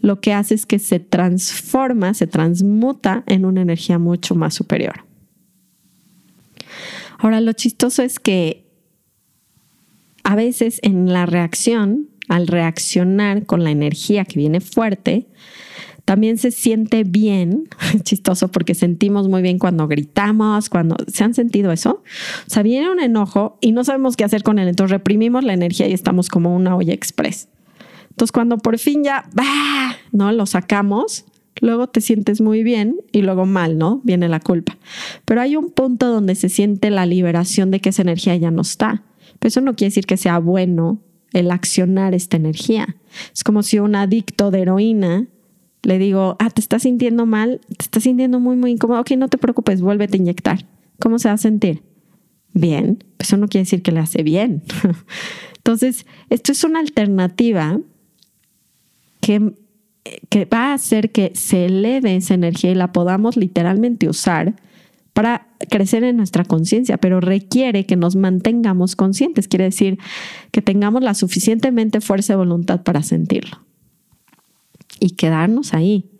lo 0.00 0.20
que 0.20 0.32
hace 0.32 0.54
es 0.54 0.66
que 0.66 0.78
se 0.78 0.98
transforma, 0.98 2.12
se 2.14 2.26
transmuta 2.26 3.22
en 3.26 3.44
una 3.44 3.62
energía 3.62 3.98
mucho 3.98 4.34
más 4.34 4.54
superior. 4.54 5.04
Ahora, 7.18 7.40
lo 7.40 7.52
chistoso 7.52 8.02
es 8.02 8.18
que 8.18 8.65
a 10.26 10.34
veces 10.34 10.80
en 10.82 11.12
la 11.12 11.24
reacción, 11.24 12.08
al 12.28 12.48
reaccionar 12.48 13.46
con 13.46 13.62
la 13.62 13.70
energía 13.70 14.24
que 14.24 14.40
viene 14.40 14.60
fuerte, 14.60 15.28
también 16.04 16.36
se 16.36 16.50
siente 16.50 17.04
bien, 17.04 17.68
chistoso 18.02 18.48
porque 18.48 18.74
sentimos 18.74 19.28
muy 19.28 19.40
bien 19.40 19.60
cuando 19.60 19.86
gritamos, 19.86 20.68
cuando 20.68 20.96
se 21.06 21.22
han 21.22 21.32
sentido 21.32 21.70
eso. 21.70 22.02
O 22.44 22.50
sea, 22.50 22.64
viene 22.64 22.90
un 22.90 22.98
enojo 22.98 23.56
y 23.60 23.70
no 23.70 23.84
sabemos 23.84 24.16
qué 24.16 24.24
hacer 24.24 24.42
con 24.42 24.58
él, 24.58 24.66
entonces 24.66 24.90
reprimimos 24.90 25.44
la 25.44 25.54
energía 25.54 25.86
y 25.86 25.92
estamos 25.92 26.28
como 26.28 26.56
una 26.56 26.74
olla 26.74 26.92
express. 26.92 27.48
Entonces, 28.10 28.32
cuando 28.32 28.58
por 28.58 28.80
fin 28.80 29.04
ya, 29.04 29.30
¿no? 30.10 30.32
Lo 30.32 30.46
sacamos, 30.46 31.24
luego 31.60 31.86
te 31.86 32.00
sientes 32.00 32.40
muy 32.40 32.64
bien 32.64 32.96
y 33.12 33.22
luego 33.22 33.46
mal, 33.46 33.78
¿no? 33.78 34.00
Viene 34.02 34.28
la 34.28 34.40
culpa. 34.40 34.76
Pero 35.24 35.40
hay 35.40 35.54
un 35.54 35.70
punto 35.70 36.08
donde 36.08 36.34
se 36.34 36.48
siente 36.48 36.90
la 36.90 37.06
liberación 37.06 37.70
de 37.70 37.78
que 37.78 37.90
esa 37.90 38.02
energía 38.02 38.34
ya 38.34 38.50
no 38.50 38.62
está. 38.62 39.04
Pero 39.38 39.48
eso 39.48 39.60
no 39.60 39.74
quiere 39.74 39.90
decir 39.90 40.06
que 40.06 40.16
sea 40.16 40.38
bueno 40.38 41.00
el 41.32 41.50
accionar 41.50 42.14
esta 42.14 42.36
energía. 42.36 42.96
Es 43.32 43.44
como 43.44 43.62
si 43.62 43.78
un 43.78 43.94
adicto 43.94 44.50
de 44.50 44.62
heroína 44.62 45.28
le 45.82 45.98
digo, 45.98 46.36
ah, 46.40 46.50
te 46.50 46.60
estás 46.60 46.82
sintiendo 46.82 47.26
mal, 47.26 47.60
te 47.68 47.84
estás 47.84 48.02
sintiendo 48.02 48.40
muy, 48.40 48.56
muy 48.56 48.72
incómodo. 48.72 49.00
Ok, 49.00 49.12
no 49.12 49.28
te 49.28 49.38
preocupes, 49.38 49.80
vuélvete 49.80 50.16
a 50.16 50.20
inyectar. 50.20 50.66
¿Cómo 50.98 51.18
se 51.18 51.28
va 51.28 51.34
a 51.34 51.38
sentir? 51.38 51.82
Bien. 52.54 53.04
Eso 53.18 53.36
no 53.36 53.48
quiere 53.48 53.62
decir 53.62 53.82
que 53.82 53.92
le 53.92 54.00
hace 54.00 54.22
bien. 54.22 54.62
Entonces, 55.58 56.06
esto 56.30 56.52
es 56.52 56.64
una 56.64 56.80
alternativa 56.80 57.78
que, 59.20 59.52
va 60.52 60.70
a 60.70 60.74
hacer 60.74 61.10
que 61.10 61.32
se 61.34 61.66
eleve 61.66 62.16
esa 62.16 62.34
energía 62.34 62.70
y 62.70 62.74
la 62.74 62.92
podamos 62.92 63.36
literalmente 63.36 64.08
usar 64.08 64.54
para 65.16 65.46
crecer 65.70 66.04
en 66.04 66.18
nuestra 66.18 66.44
conciencia, 66.44 66.98
pero 66.98 67.22
requiere 67.22 67.86
que 67.86 67.96
nos 67.96 68.16
mantengamos 68.16 68.96
conscientes, 68.96 69.48
quiere 69.48 69.64
decir 69.64 69.98
que 70.50 70.60
tengamos 70.60 71.02
la 71.02 71.14
suficientemente 71.14 72.02
fuerza 72.02 72.34
de 72.34 72.36
voluntad 72.36 72.82
para 72.82 73.02
sentirlo 73.02 73.62
y 75.00 75.12
quedarnos 75.12 75.72
ahí 75.72 76.10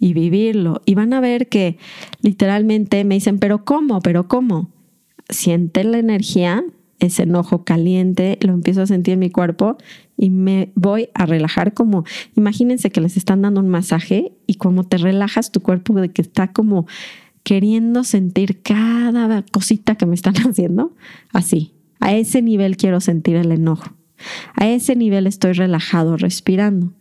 y 0.00 0.14
vivirlo. 0.14 0.80
Y 0.86 0.94
van 0.94 1.12
a 1.12 1.20
ver 1.20 1.50
que 1.50 1.76
literalmente 2.22 3.04
me 3.04 3.16
dicen, 3.16 3.38
pero 3.38 3.66
¿cómo? 3.66 4.00
¿Pero 4.00 4.26
cómo? 4.26 4.70
Siente 5.28 5.84
la 5.84 5.98
energía, 5.98 6.64
ese 6.98 7.24
enojo 7.24 7.62
caliente, 7.62 8.38
lo 8.40 8.54
empiezo 8.54 8.80
a 8.80 8.86
sentir 8.86 9.12
en 9.12 9.20
mi 9.20 9.28
cuerpo 9.28 9.76
y 10.16 10.30
me 10.30 10.72
voy 10.74 11.10
a 11.12 11.26
relajar 11.26 11.74
como, 11.74 12.04
imagínense 12.36 12.90
que 12.90 13.02
les 13.02 13.18
están 13.18 13.42
dando 13.42 13.60
un 13.60 13.68
masaje 13.68 14.32
y 14.46 14.54
como 14.54 14.84
te 14.84 14.96
relajas 14.96 15.52
tu 15.52 15.60
cuerpo 15.60 15.92
de 16.00 16.08
que 16.08 16.22
está 16.22 16.54
como 16.54 16.86
queriendo 17.46 18.02
sentir 18.02 18.60
cada 18.60 19.42
cosita 19.42 19.94
que 19.94 20.04
me 20.04 20.16
están 20.16 20.34
haciendo, 20.48 20.96
así, 21.32 21.76
a 22.00 22.12
ese 22.12 22.42
nivel 22.42 22.76
quiero 22.76 23.00
sentir 23.00 23.36
el 23.36 23.52
enojo, 23.52 23.94
a 24.56 24.66
ese 24.66 24.96
nivel 24.96 25.28
estoy 25.28 25.52
relajado, 25.52 26.16
respirando. 26.16 26.92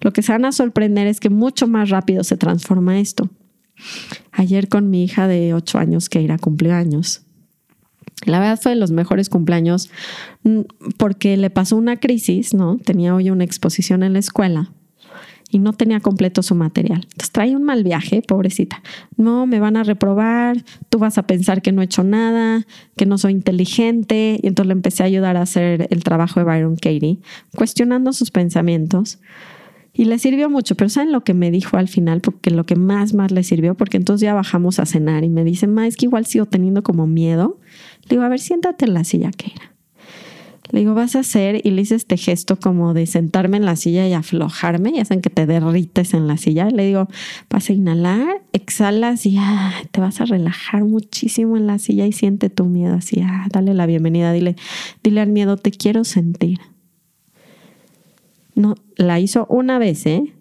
Lo 0.00 0.14
que 0.14 0.22
se 0.22 0.32
van 0.32 0.46
a 0.46 0.52
sorprender 0.52 1.06
es 1.06 1.20
que 1.20 1.28
mucho 1.28 1.68
más 1.68 1.90
rápido 1.90 2.24
se 2.24 2.38
transforma 2.38 2.98
esto. 2.98 3.28
Ayer 4.32 4.70
con 4.70 4.88
mi 4.88 5.04
hija 5.04 5.28
de 5.28 5.52
8 5.52 5.78
años 5.78 6.08
que 6.08 6.22
irá 6.22 6.38
cumpleaños, 6.38 7.26
la 8.24 8.40
verdad 8.40 8.58
fue 8.58 8.72
de 8.72 8.76
los 8.76 8.90
mejores 8.90 9.28
cumpleaños 9.28 9.90
mm, 10.44 10.60
porque 10.96 11.36
le 11.36 11.50
pasó 11.50 11.76
una 11.76 11.98
crisis, 11.98 12.54
¿no? 12.54 12.78
Tenía 12.78 13.14
hoy 13.14 13.28
una 13.28 13.44
exposición 13.44 14.02
en 14.02 14.14
la 14.14 14.20
escuela 14.20 14.72
y 15.54 15.60
no 15.60 15.72
tenía 15.72 16.00
completo 16.00 16.42
su 16.42 16.56
material. 16.56 17.02
Entonces 17.04 17.30
trae 17.30 17.54
un 17.54 17.62
mal 17.62 17.84
viaje, 17.84 18.22
pobrecita. 18.26 18.82
No, 19.16 19.46
me 19.46 19.60
van 19.60 19.76
a 19.76 19.84
reprobar, 19.84 20.64
tú 20.88 20.98
vas 20.98 21.16
a 21.16 21.28
pensar 21.28 21.62
que 21.62 21.70
no 21.70 21.80
he 21.80 21.84
hecho 21.84 22.02
nada, 22.02 22.66
que 22.96 23.06
no 23.06 23.18
soy 23.18 23.34
inteligente. 23.34 24.40
Y 24.42 24.48
entonces 24.48 24.66
le 24.66 24.72
empecé 24.72 25.04
a 25.04 25.06
ayudar 25.06 25.36
a 25.36 25.42
hacer 25.42 25.86
el 25.90 26.02
trabajo 26.02 26.40
de 26.40 26.44
Byron 26.44 26.74
Katie, 26.74 27.20
cuestionando 27.54 28.12
sus 28.12 28.32
pensamientos. 28.32 29.20
Y 29.92 30.06
le 30.06 30.18
sirvió 30.18 30.50
mucho, 30.50 30.74
pero 30.74 30.88
¿saben 30.88 31.12
lo 31.12 31.22
que 31.22 31.34
me 31.34 31.52
dijo 31.52 31.76
al 31.76 31.86
final? 31.86 32.20
Porque 32.20 32.50
lo 32.50 32.66
que 32.66 32.74
más, 32.74 33.14
más 33.14 33.30
le 33.30 33.44
sirvió, 33.44 33.76
porque 33.76 33.96
entonces 33.96 34.22
ya 34.22 34.34
bajamos 34.34 34.80
a 34.80 34.86
cenar 34.86 35.22
y 35.22 35.28
me 35.28 35.44
dice, 35.44 35.68
ma, 35.68 35.86
es 35.86 35.96
que 35.96 36.06
igual 36.06 36.26
sigo 36.26 36.46
teniendo 36.46 36.82
como 36.82 37.06
miedo. 37.06 37.60
Le 38.08 38.16
digo, 38.16 38.22
a 38.24 38.28
ver, 38.28 38.40
siéntate 38.40 38.86
en 38.86 38.94
la 38.94 39.04
silla 39.04 39.30
que 39.30 39.52
era. 39.54 39.73
Le 40.74 40.80
digo, 40.80 40.94
vas 40.94 41.14
a 41.14 41.20
hacer, 41.20 41.64
y 41.64 41.70
le 41.70 41.82
hice 41.82 41.94
este 41.94 42.16
gesto 42.16 42.58
como 42.58 42.94
de 42.94 43.06
sentarme 43.06 43.58
en 43.58 43.64
la 43.64 43.76
silla 43.76 44.08
y 44.08 44.12
aflojarme, 44.12 44.90
y 44.90 44.98
hacen 44.98 45.20
que 45.20 45.30
te 45.30 45.46
derrites 45.46 46.14
en 46.14 46.26
la 46.26 46.36
silla. 46.36 46.68
Le 46.68 46.84
digo, 46.84 47.06
vas 47.48 47.70
a 47.70 47.72
inhalar, 47.72 48.42
exhalas 48.52 49.24
y 49.24 49.36
ah, 49.38 49.72
te 49.92 50.00
vas 50.00 50.20
a 50.20 50.24
relajar 50.24 50.82
muchísimo 50.82 51.56
en 51.56 51.68
la 51.68 51.78
silla 51.78 52.08
y 52.08 52.12
siente 52.12 52.50
tu 52.50 52.64
miedo 52.64 52.94
así, 52.94 53.20
ah, 53.20 53.46
dale 53.52 53.72
la 53.72 53.86
bienvenida, 53.86 54.32
dile, 54.32 54.56
dile 55.04 55.20
al 55.20 55.28
miedo, 55.28 55.56
te 55.56 55.70
quiero 55.70 56.02
sentir. 56.02 56.58
No, 58.56 58.74
la 58.96 59.20
hizo 59.20 59.46
una 59.48 59.78
vez, 59.78 60.04
¿eh? 60.06 60.34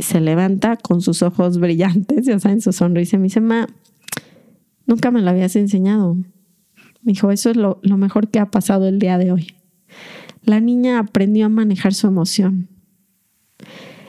Se 0.00 0.20
levanta 0.20 0.76
con 0.76 1.00
sus 1.00 1.22
ojos 1.22 1.58
brillantes, 1.58 2.26
ya 2.26 2.38
saben, 2.38 2.60
su 2.60 2.74
sonrisa. 2.74 3.16
Me 3.16 3.24
dice, 3.24 3.40
ma, 3.40 3.68
nunca 4.84 5.10
me 5.10 5.22
lo 5.22 5.30
habías 5.30 5.56
enseñado. 5.56 6.18
Me 7.02 7.12
dijo, 7.12 7.30
eso 7.30 7.50
es 7.50 7.56
lo, 7.56 7.80
mejor 7.82 8.28
que 8.28 8.38
ha 8.38 8.50
pasado 8.50 8.86
el 8.88 8.98
día 8.98 9.18
de 9.18 9.32
hoy. 9.32 9.46
La 10.44 10.60
niña 10.60 10.98
aprendió 10.98 11.46
a 11.46 11.48
manejar 11.48 11.94
su 11.94 12.06
emoción. 12.06 12.68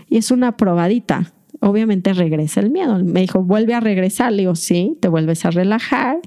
Y 0.10 0.18
es 0.18 0.32
una 0.32 0.58
probadita. 0.58 1.34
Obviamente 1.60 2.14
regresa 2.14 2.60
el 2.60 2.70
miedo. 2.70 3.04
Me 3.04 3.22
dijo, 3.22 3.44
vuelve 3.44 3.74
a 3.74 3.80
regresar. 3.80 4.32
Le 4.32 4.44
digo, 4.44 4.56
sí, 4.56 4.98
te 5.02 5.08
vuelves 5.08 5.46
a 5.46 5.52
relajar 5.52 6.20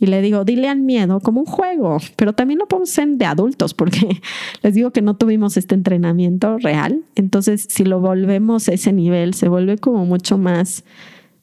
y 0.00 0.06
le 0.06 0.22
digo, 0.22 0.44
dile 0.44 0.68
al 0.68 0.80
miedo 0.80 1.20
como 1.20 1.40
un 1.40 1.46
juego, 1.46 1.98
pero 2.16 2.32
también 2.32 2.58
lo 2.58 2.68
podemos 2.68 2.90
hacer 2.90 3.08
de 3.08 3.24
adultos 3.24 3.74
porque 3.74 4.20
les 4.62 4.74
digo 4.74 4.92
que 4.92 5.02
no 5.02 5.16
tuvimos 5.16 5.56
este 5.56 5.74
entrenamiento 5.74 6.58
real. 6.58 7.02
Entonces, 7.16 7.66
si 7.68 7.84
lo 7.84 8.00
volvemos 8.00 8.68
a 8.68 8.72
ese 8.72 8.92
nivel, 8.92 9.34
se 9.34 9.48
vuelve 9.48 9.78
como 9.78 10.06
mucho 10.06 10.38
más 10.38 10.84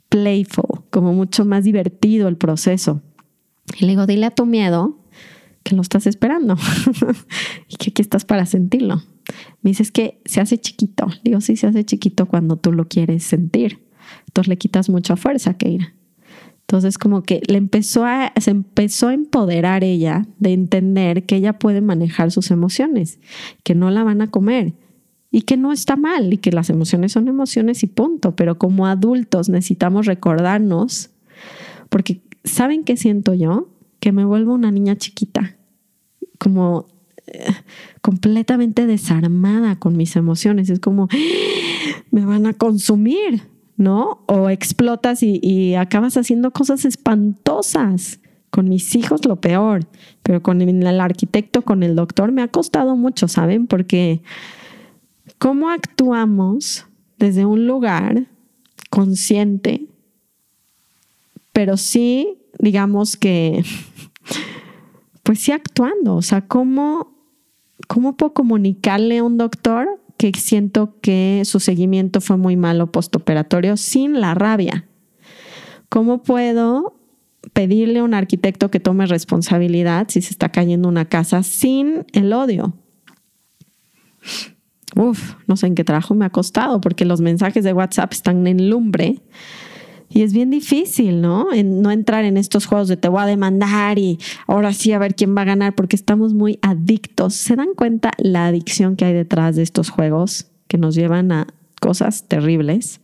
playful, 0.10 0.84
como 0.90 1.14
mucho 1.14 1.44
más 1.44 1.64
divertido 1.66 2.28
el 2.28 2.38
proceso. 2.38 3.02
Y 3.78 3.86
le 3.86 3.92
digo, 3.92 4.06
dile 4.06 4.28
a 4.28 4.32
tu 4.32 4.46
miedo 4.46 5.00
que 5.64 5.76
lo 5.76 5.82
estás 5.82 6.06
esperando 6.08 6.56
y 7.68 7.76
que 7.78 7.90
aquí 7.90 8.02
estás 8.02 8.26
para 8.26 8.46
sentirlo. 8.46 9.04
Me 9.62 9.72
dices 9.72 9.92
que 9.92 10.22
se 10.26 10.40
hace 10.42 10.60
chiquito. 10.60 11.08
Digo, 11.24 11.42
sí, 11.42 11.58
se 11.58 11.68
hace 11.68 11.84
chiquito 11.84 12.28
cuando 12.28 12.58
tú 12.58 12.72
lo 12.72 12.88
quieres 12.88 13.24
sentir. 13.24 13.82
Entonces 14.28 14.48
le 14.48 14.58
quitas 14.58 14.90
mucha 14.90 15.16
fuerza, 15.16 15.56
Keira. 15.56 15.96
Entonces 16.62 16.98
como 16.98 17.22
que 17.22 17.42
le 17.48 17.58
empezó 17.58 18.06
se 18.40 18.52
empezó 18.52 19.10
a 19.10 19.14
empoderar 19.14 19.84
ella 19.84 20.26
de 20.40 20.54
entender 20.54 21.26
que 21.26 21.36
ella 21.36 21.60
puede 21.60 21.82
manejar 21.82 22.32
sus 22.32 22.50
emociones, 22.50 23.20
que 23.64 23.76
no 23.76 23.92
la 23.92 24.04
van 24.04 24.22
a 24.22 24.32
comer 24.32 24.74
y 25.30 25.44
que 25.44 25.58
no 25.58 25.72
está 25.72 25.96
mal 25.96 26.34
y 26.34 26.38
que 26.38 26.52
las 26.52 26.72
emociones 26.72 27.12
son 27.12 27.28
emociones 27.28 27.84
y 27.84 27.88
punto, 27.88 28.36
pero 28.36 28.58
como 28.58 28.88
adultos 28.88 29.48
necesitamos 29.48 30.08
recordarnos, 30.08 31.12
porque 31.90 32.22
¿saben 32.46 32.84
qué 32.84 32.96
siento 32.96 33.34
yo? 33.34 33.68
Que 34.00 34.12
me 34.12 34.24
vuelvo 34.24 34.54
una 34.54 34.72
niña 34.72 34.96
chiquita, 34.96 35.58
como 36.38 36.88
eh, 37.28 37.54
completamente 38.02 38.86
desarmada 38.86 39.78
con 39.78 39.98
mis 39.98 40.16
emociones, 40.16 40.70
es 40.70 40.80
como, 40.80 41.10
me 42.12 42.26
van 42.26 42.46
a 42.46 42.54
consumir, 42.54 43.42
¿no? 43.78 44.24
O 44.28 44.50
explotas 44.50 45.22
y, 45.22 45.76
acabas 45.76 46.18
haciendo 46.18 46.52
cosas 46.52 46.86
espantosas. 46.86 48.20
Con 48.52 48.70
mis 48.70 48.96
hijos 48.96 49.26
lo 49.26 49.42
peor, 49.42 49.86
pero 50.24 50.42
con 50.42 50.62
el 50.62 51.00
arquitecto, 51.02 51.64
con 51.64 51.84
el 51.84 51.94
doctor, 51.94 52.32
me 52.32 52.42
ha 52.42 52.48
costado 52.48 52.96
mucho, 52.96 53.28
¿saben? 53.28 53.68
Porque 53.68 54.22
cómo 55.40 55.70
actuamos 55.70 56.86
desde 57.20 57.46
un 57.46 57.68
lugar 57.68 58.28
consciente, 58.90 59.88
pero 61.56 61.78
sí, 61.78 62.38
digamos 62.60 63.16
que, 63.16 63.64
pues 65.24 65.40
sí 65.40 65.54
actuando, 65.54 66.18
o 66.18 66.22
sea, 66.22 66.42
cómo, 66.42 67.16
cómo 67.88 68.18
puedo 68.18 68.34
comunicarle 68.34 69.20
a 69.20 69.24
un 69.24 69.38
doctor 69.38 69.88
que 70.18 70.34
siento 70.34 71.00
que 71.00 71.44
su 71.46 71.62
seguimiento 71.62 72.20
fue 72.20 72.36
muy 72.36 72.58
malo 72.58 72.92
postoperatorio 72.92 73.78
sin 73.78 74.20
la 74.20 74.34
rabia. 74.34 74.86
¿Cómo 75.88 76.24
puedo 76.24 77.00
pedirle 77.54 78.00
a 78.00 78.04
un 78.04 78.16
arquitecto 78.16 78.70
que 78.70 78.82
tome 78.82 79.06
responsabilidad 79.06 80.08
si 80.10 80.22
se 80.22 80.32
está 80.32 80.52
cayendo 80.52 80.90
una 80.90 81.06
casa 81.06 81.42
sin 81.42 82.06
el 82.12 82.34
odio? 82.34 82.74
Uf, 84.98 85.36
no 85.48 85.56
sé 85.56 85.68
en 85.68 85.76
qué 85.76 85.86
trabajo 85.86 86.16
me 86.16 86.26
ha 86.26 86.32
costado 86.32 86.82
porque 86.82 87.06
los 87.06 87.22
mensajes 87.22 87.64
de 87.64 87.72
WhatsApp 87.72 88.12
están 88.12 88.46
en 88.46 88.70
lumbre 88.70 89.22
y 90.16 90.22
es 90.22 90.32
bien 90.32 90.50
difícil, 90.50 91.20
¿no? 91.20 91.52
En 91.52 91.82
no 91.82 91.92
entrar 91.92 92.24
en 92.24 92.38
estos 92.38 92.68
juegos 92.68 92.88
de 92.88 92.96
te 92.96 93.10
voy 93.10 93.22
a 93.22 93.26
demandar 93.26 94.00
y 94.00 94.18
ahora 94.48 94.72
sí 94.72 94.94
a 94.94 94.98
ver 94.98 95.14
quién 95.14 95.36
va 95.36 95.42
a 95.42 95.46
ganar 95.46 95.76
porque 95.76 95.98
estamos 95.98 96.34
muy 96.34 96.58
adictos. 96.62 97.34
¿Se 97.34 97.58
dan 97.58 97.74
cuenta 97.76 98.12
la 98.18 98.48
adicción 98.48 98.96
que 98.96 99.04
hay 99.04 99.14
detrás 99.14 99.58
de 99.58 99.64
estos 99.64 99.90
juegos 99.90 100.48
que 100.70 100.78
nos 100.78 100.96
llevan 100.96 101.34
a 101.34 101.48
cosas 101.82 102.30
terribles? 102.30 103.02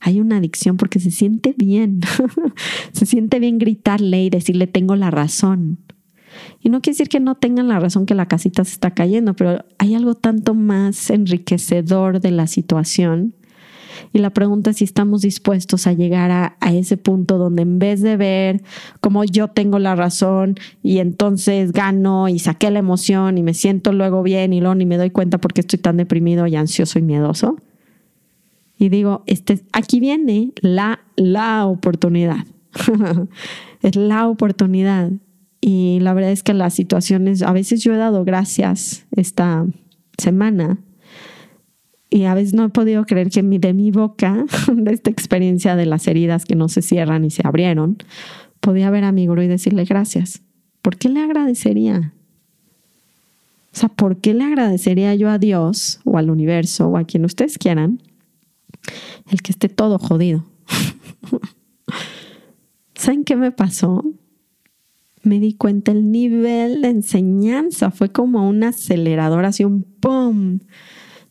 Hay 0.00 0.18
una 0.18 0.38
adicción 0.38 0.76
porque 0.76 0.98
se 0.98 1.12
siente 1.12 1.54
bien. 1.56 2.00
se 2.92 3.06
siente 3.06 3.38
bien 3.38 3.58
gritarle 3.58 4.24
y 4.24 4.28
decirle 4.28 4.66
tengo 4.66 4.96
la 4.96 5.12
razón. 5.12 5.78
Y 6.60 6.68
no 6.68 6.80
quiere 6.80 6.94
decir 6.94 7.08
que 7.08 7.20
no 7.20 7.36
tengan 7.36 7.68
la 7.68 7.78
razón 7.78 8.06
que 8.06 8.16
la 8.16 8.26
casita 8.26 8.64
se 8.64 8.72
está 8.72 8.90
cayendo, 8.90 9.34
pero 9.36 9.64
hay 9.78 9.94
algo 9.94 10.16
tanto 10.16 10.54
más 10.54 11.10
enriquecedor 11.10 12.18
de 12.18 12.32
la 12.32 12.48
situación 12.48 13.36
y 14.12 14.18
la 14.18 14.30
pregunta 14.30 14.70
es 14.70 14.78
si 14.78 14.84
estamos 14.84 15.22
dispuestos 15.22 15.86
a 15.86 15.92
llegar 15.92 16.30
a, 16.30 16.56
ese 16.72 16.96
punto 16.96 17.38
donde 17.38 17.62
en 17.62 17.78
vez 17.78 18.00
de 18.00 18.16
ver 18.16 18.62
como 19.00 19.24
yo 19.24 19.48
tengo 19.48 19.78
la 19.78 19.94
razón 19.94 20.56
y 20.82 20.98
entonces 20.98 21.72
gano 21.72 22.28
y 22.28 22.38
saqué 22.38 22.70
la 22.70 22.78
emoción 22.78 23.38
y 23.38 23.42
me 23.42 23.54
siento 23.54 23.92
luego 23.92 24.22
bien 24.22 24.52
y 24.52 24.60
luego 24.60 24.74
ni 24.74 24.86
me 24.86 24.96
doy 24.96 25.10
cuenta 25.10 25.38
porque 25.38 25.60
estoy 25.60 25.78
tan 25.78 25.96
deprimido 25.96 26.46
y 26.46 26.56
ansioso 26.56 26.98
y 26.98 27.02
miedoso. 27.02 27.56
Y 28.78 28.88
digo, 28.88 29.24
este, 29.26 29.60
aquí 29.72 30.00
viene 30.00 30.52
la, 30.62 31.00
la 31.16 31.66
oportunidad. 31.66 32.46
es 33.82 33.96
la 33.96 34.26
oportunidad. 34.26 35.10
Y 35.60 35.98
la 36.00 36.14
verdad 36.14 36.30
es 36.30 36.42
que 36.42 36.54
las 36.54 36.72
situaciones, 36.72 37.42
a 37.42 37.52
veces 37.52 37.82
yo 37.82 37.92
he 37.92 37.98
dado 37.98 38.24
gracias 38.24 39.06
esta 39.10 39.66
semana 40.16 40.78
y 42.10 42.24
a 42.24 42.34
veces 42.34 42.54
no 42.54 42.64
he 42.64 42.68
podido 42.68 43.04
creer 43.06 43.30
que 43.30 43.42
de 43.42 43.72
mi 43.72 43.92
boca, 43.92 44.44
de 44.72 44.92
esta 44.92 45.10
experiencia 45.10 45.76
de 45.76 45.86
las 45.86 46.08
heridas 46.08 46.44
que 46.44 46.56
no 46.56 46.68
se 46.68 46.82
cierran 46.82 47.24
y 47.24 47.30
se 47.30 47.46
abrieron, 47.46 47.98
podía 48.60 48.90
ver 48.90 49.04
a 49.04 49.12
mi 49.12 49.28
gurú 49.28 49.42
y 49.42 49.48
decirle 49.48 49.84
gracias. 49.84 50.42
¿Por 50.82 50.96
qué 50.96 51.08
le 51.08 51.20
agradecería? 51.20 52.12
O 53.72 53.76
sea, 53.76 53.88
¿por 53.88 54.16
qué 54.16 54.34
le 54.34 54.44
agradecería 54.44 55.14
yo 55.14 55.30
a 55.30 55.38
Dios 55.38 56.00
o 56.04 56.18
al 56.18 56.30
universo 56.30 56.88
o 56.88 56.96
a 56.96 57.04
quien 57.04 57.24
ustedes 57.24 57.56
quieran 57.56 58.02
el 59.30 59.42
que 59.42 59.52
esté 59.52 59.68
todo 59.68 59.98
jodido? 59.98 60.44
¿Saben 62.94 63.24
qué 63.24 63.36
me 63.36 63.52
pasó? 63.52 64.04
Me 65.22 65.38
di 65.38 65.54
cuenta 65.54 65.92
el 65.92 66.10
nivel 66.10 66.82
de 66.82 66.88
enseñanza 66.88 67.90
fue 67.90 68.10
como 68.10 68.48
un 68.48 68.64
acelerador, 68.64 69.44
así 69.44 69.64
un 69.64 69.84
¡pum! 69.84 70.58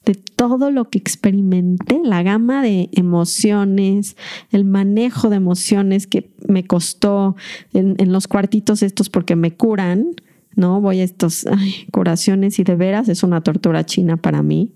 De 0.10 0.16
todo 0.16 0.72
lo 0.72 0.90
que 0.90 0.98
experimenté, 0.98 2.00
la 2.04 2.24
gama 2.24 2.64
de 2.64 2.90
emociones, 2.94 4.18
el 4.50 4.66
manejo 4.66 5.30
de 5.30 5.36
emociones 5.36 6.08
que 6.08 6.32
me 6.48 6.66
costó 6.66 7.36
en, 7.74 8.12
los 8.12 8.28
cuartitos 8.28 8.82
estos 8.82 9.08
porque 9.12 9.36
me 9.36 9.52
curan, 9.52 10.08
¿no? 10.56 10.82
Voy 10.82 11.02
a 11.02 11.04
estos 11.04 11.46
curaciones 11.92 12.58
y 12.58 12.64
de 12.64 12.76
veras 12.76 13.08
es 13.08 13.22
una 13.22 13.42
tortura 13.42 13.86
china 13.86 14.18
para 14.18 14.42
mí. 14.42 14.74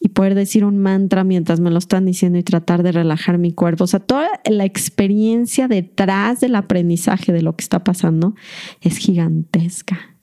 Y 0.00 0.10
poder 0.10 0.34
decir 0.34 0.64
un 0.64 0.78
mantra 0.78 1.24
mientras 1.24 1.60
me 1.60 1.70
lo 1.70 1.76
están 1.76 2.06
diciendo 2.06 2.38
y 2.38 2.42
tratar 2.42 2.82
de 2.82 2.92
relajar 2.92 3.36
mi 3.36 3.52
cuerpo. 3.52 3.84
O 3.84 3.86
sea, 3.86 4.00
toda 4.00 4.28
la 4.48 4.64
experiencia 4.64 5.68
detrás 5.68 6.40
del 6.40 6.54
aprendizaje 6.54 7.32
de 7.32 7.42
lo 7.42 7.54
que 7.54 7.64
está 7.64 7.84
pasando 7.84 8.34
es 8.80 8.96
gigantesca 8.96 10.17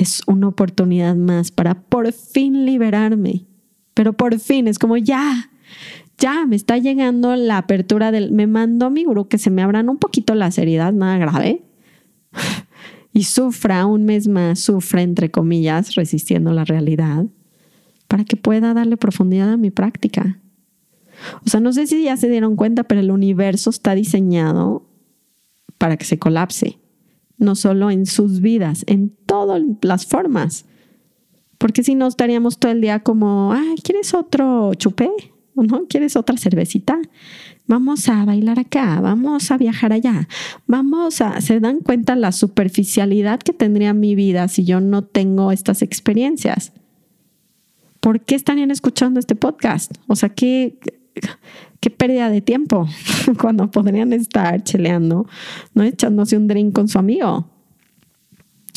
es 0.00 0.22
una 0.26 0.48
oportunidad 0.48 1.14
más 1.14 1.50
para 1.50 1.74
por 1.74 2.10
fin 2.12 2.64
liberarme. 2.64 3.44
Pero 3.92 4.14
por 4.14 4.38
fin 4.38 4.66
es 4.66 4.78
como 4.78 4.96
ya, 4.96 5.50
ya 6.16 6.46
me 6.46 6.56
está 6.56 6.78
llegando 6.78 7.36
la 7.36 7.58
apertura 7.58 8.10
del... 8.10 8.32
Me 8.32 8.46
mandó 8.46 8.90
mi 8.90 9.04
gurú 9.04 9.28
que 9.28 9.36
se 9.36 9.50
me 9.50 9.60
abran 9.60 9.90
un 9.90 9.98
poquito 9.98 10.34
las 10.34 10.56
heridas, 10.56 10.94
nada 10.94 11.18
grave. 11.18 11.64
y 13.12 13.24
sufra 13.24 13.84
un 13.84 14.06
mes 14.06 14.26
más, 14.26 14.60
sufra 14.60 15.02
entre 15.02 15.30
comillas, 15.30 15.94
resistiendo 15.96 16.52
la 16.54 16.64
realidad, 16.64 17.26
para 18.08 18.24
que 18.24 18.36
pueda 18.36 18.72
darle 18.72 18.96
profundidad 18.96 19.52
a 19.52 19.58
mi 19.58 19.70
práctica. 19.70 20.40
O 21.44 21.50
sea, 21.50 21.60
no 21.60 21.74
sé 21.74 21.86
si 21.86 22.04
ya 22.04 22.16
se 22.16 22.30
dieron 22.30 22.56
cuenta, 22.56 22.84
pero 22.84 23.02
el 23.02 23.10
universo 23.10 23.68
está 23.68 23.94
diseñado 23.94 24.88
para 25.76 25.98
que 25.98 26.06
se 26.06 26.18
colapse 26.18 26.80
no 27.40 27.56
solo 27.56 27.90
en 27.90 28.06
sus 28.06 28.40
vidas, 28.40 28.84
en 28.86 29.16
todas 29.30 29.62
las 29.82 30.06
formas. 30.06 30.64
Porque 31.56 31.84
si 31.84 31.94
no 31.94 32.08
estaríamos 32.08 32.58
todo 32.58 32.72
el 32.72 32.80
día 32.80 32.98
como, 32.98 33.52
ay, 33.52 33.76
¿quieres 33.84 34.12
otro 34.12 34.74
chupé? 34.74 35.08
¿O 35.54 35.62
no? 35.62 35.86
¿Quieres 35.86 36.16
otra 36.16 36.36
cervecita? 36.36 36.98
Vamos 37.68 38.08
a 38.08 38.24
bailar 38.24 38.58
acá, 38.58 39.00
vamos 39.00 39.52
a 39.52 39.56
viajar 39.56 39.92
allá, 39.92 40.26
vamos 40.66 41.20
a... 41.20 41.40
¿Se 41.40 41.60
dan 41.60 41.78
cuenta 41.78 42.16
la 42.16 42.32
superficialidad 42.32 43.38
que 43.38 43.52
tendría 43.52 43.94
mi 43.94 44.16
vida 44.16 44.48
si 44.48 44.64
yo 44.64 44.80
no 44.80 45.04
tengo 45.04 45.52
estas 45.52 45.82
experiencias? 45.82 46.72
¿Por 48.00 48.22
qué 48.22 48.34
estarían 48.34 48.72
escuchando 48.72 49.20
este 49.20 49.36
podcast? 49.36 49.92
O 50.08 50.16
sea, 50.16 50.30
¿qué, 50.30 50.80
qué 51.78 51.90
pérdida 51.90 52.30
de 52.30 52.40
tiempo 52.40 52.88
cuando 53.40 53.70
podrían 53.70 54.12
estar 54.12 54.64
cheleando, 54.64 55.28
¿no? 55.74 55.84
Echándose 55.84 56.36
un 56.36 56.48
drink 56.48 56.74
con 56.74 56.88
su 56.88 56.98
amigo. 56.98 57.48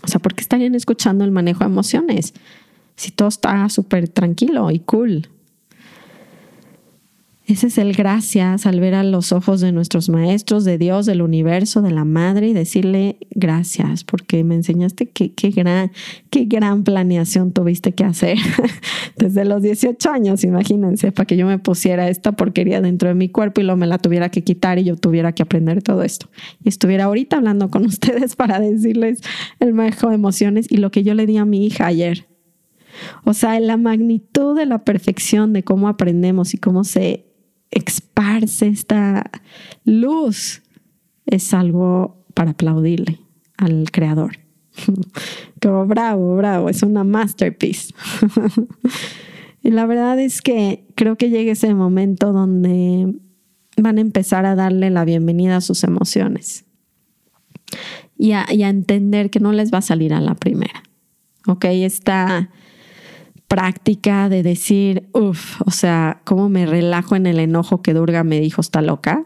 O 0.03 0.07
sea, 0.07 0.19
¿por 0.19 0.32
estarían 0.43 0.75
escuchando 0.75 1.23
el 1.23 1.31
manejo 1.31 1.59
de 1.61 1.65
emociones? 1.65 2.33
Si 2.95 3.11
todo 3.11 3.27
está 3.27 3.67
súper 3.69 4.07
tranquilo 4.07 4.69
y 4.69 4.79
cool. 4.79 5.29
Ese 7.53 7.67
es 7.67 7.77
el 7.77 7.93
gracias 7.93 8.65
al 8.65 8.79
ver 8.79 8.95
a 8.95 9.03
los 9.03 9.31
ojos 9.31 9.61
de 9.61 9.71
nuestros 9.71 10.09
maestros, 10.09 10.65
de 10.65 10.79
Dios, 10.79 11.05
del 11.05 11.21
universo, 11.21 11.83
de 11.83 11.91
la 11.91 12.03
madre 12.03 12.47
y 12.47 12.53
decirle 12.53 13.17
gracias 13.29 14.03
porque 14.03 14.43
me 14.43 14.55
enseñaste 14.55 15.11
que 15.11 15.33
qué 15.33 15.51
gran, 15.51 15.91
qué 16.31 16.45
gran 16.45 16.83
planeación 16.83 17.51
tuviste 17.51 17.91
que 17.91 18.05
hacer 18.05 18.39
desde 19.17 19.45
los 19.45 19.61
18 19.61 20.09
años, 20.09 20.43
imagínense, 20.43 21.11
para 21.11 21.27
que 21.27 21.37
yo 21.37 21.45
me 21.45 21.59
pusiera 21.59 22.09
esta 22.09 22.31
porquería 22.31 22.81
dentro 22.81 23.09
de 23.09 23.13
mi 23.13 23.29
cuerpo 23.29 23.61
y 23.61 23.65
luego 23.65 23.77
me 23.77 23.85
la 23.85 23.99
tuviera 23.99 24.29
que 24.29 24.43
quitar 24.43 24.79
y 24.79 24.85
yo 24.85 24.95
tuviera 24.95 25.33
que 25.33 25.43
aprender 25.43 25.83
todo 25.83 26.01
esto. 26.01 26.29
Y 26.63 26.69
estuviera 26.69 27.03
ahorita 27.03 27.37
hablando 27.37 27.69
con 27.69 27.85
ustedes 27.85 28.35
para 28.35 28.59
decirles 28.59 29.21
el 29.59 29.75
manejo 29.75 30.09
de 30.09 30.15
emociones 30.15 30.65
y 30.71 30.77
lo 30.77 30.89
que 30.89 31.03
yo 31.03 31.13
le 31.13 31.27
di 31.27 31.37
a 31.37 31.45
mi 31.45 31.67
hija 31.67 31.85
ayer. 31.85 32.25
O 33.25 33.35
sea, 33.35 33.59
la 33.59 33.77
magnitud 33.77 34.57
de 34.57 34.65
la 34.65 34.83
perfección 34.83 35.53
de 35.53 35.61
cómo 35.61 35.87
aprendemos 35.87 36.55
y 36.55 36.57
cómo 36.57 36.83
se 36.83 37.27
esparce 37.73 38.67
esta 38.67 39.29
luz 39.85 40.61
es 41.25 41.53
algo 41.53 42.25
para 42.33 42.51
aplaudirle 42.51 43.19
al 43.57 43.91
creador. 43.91 44.39
Como 45.61 45.85
bravo, 45.85 46.35
bravo, 46.35 46.69
es 46.69 46.83
una 46.83 47.03
masterpiece. 47.03 47.93
y 49.63 49.71
la 49.71 49.85
verdad 49.85 50.19
es 50.19 50.41
que 50.41 50.85
creo 50.95 51.15
que 51.15 51.29
llega 51.29 51.51
ese 51.51 51.73
momento 51.73 52.33
donde 52.33 53.13
van 53.77 53.97
a 53.97 54.01
empezar 54.01 54.45
a 54.45 54.55
darle 54.55 54.89
la 54.89 55.05
bienvenida 55.05 55.57
a 55.57 55.61
sus 55.61 55.83
emociones 55.83 56.65
y 58.17 58.31
a, 58.31 58.45
entender 58.49 59.29
que 59.29 59.39
no 59.39 59.51
les 59.51 59.73
va 59.73 59.79
a 59.79 59.81
salir 59.81 60.13
a 60.13 60.21
la 60.21 60.35
primera. 60.35 60.83
¿Ok? 61.47 61.65
Esta 61.65 62.49
práctica 63.53 64.29
de 64.29 64.41
decir, 64.41 65.09
uff, 65.13 65.61
o 65.61 65.69
sea, 65.69 66.21
¿cómo 66.23 66.49
me 66.49 66.65
relajo 66.65 67.15
en 67.15 67.27
el 67.27 67.37
enojo 67.37 67.83
que 67.83 67.93
Durga 67.93 68.23
me 68.23 68.39
dijo 68.39 68.61
está 68.61 68.81
loca? 68.81 69.23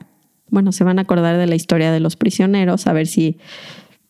Bueno, 0.49 0.73
se 0.73 0.83
van 0.83 0.99
a 0.99 1.03
acordar 1.03 1.37
de 1.37 1.47
la 1.47 1.55
historia 1.55 1.93
de 1.93 2.01
los 2.01 2.17
prisioneros, 2.17 2.87
a 2.87 2.93
ver 2.93 3.07
si, 3.07 3.37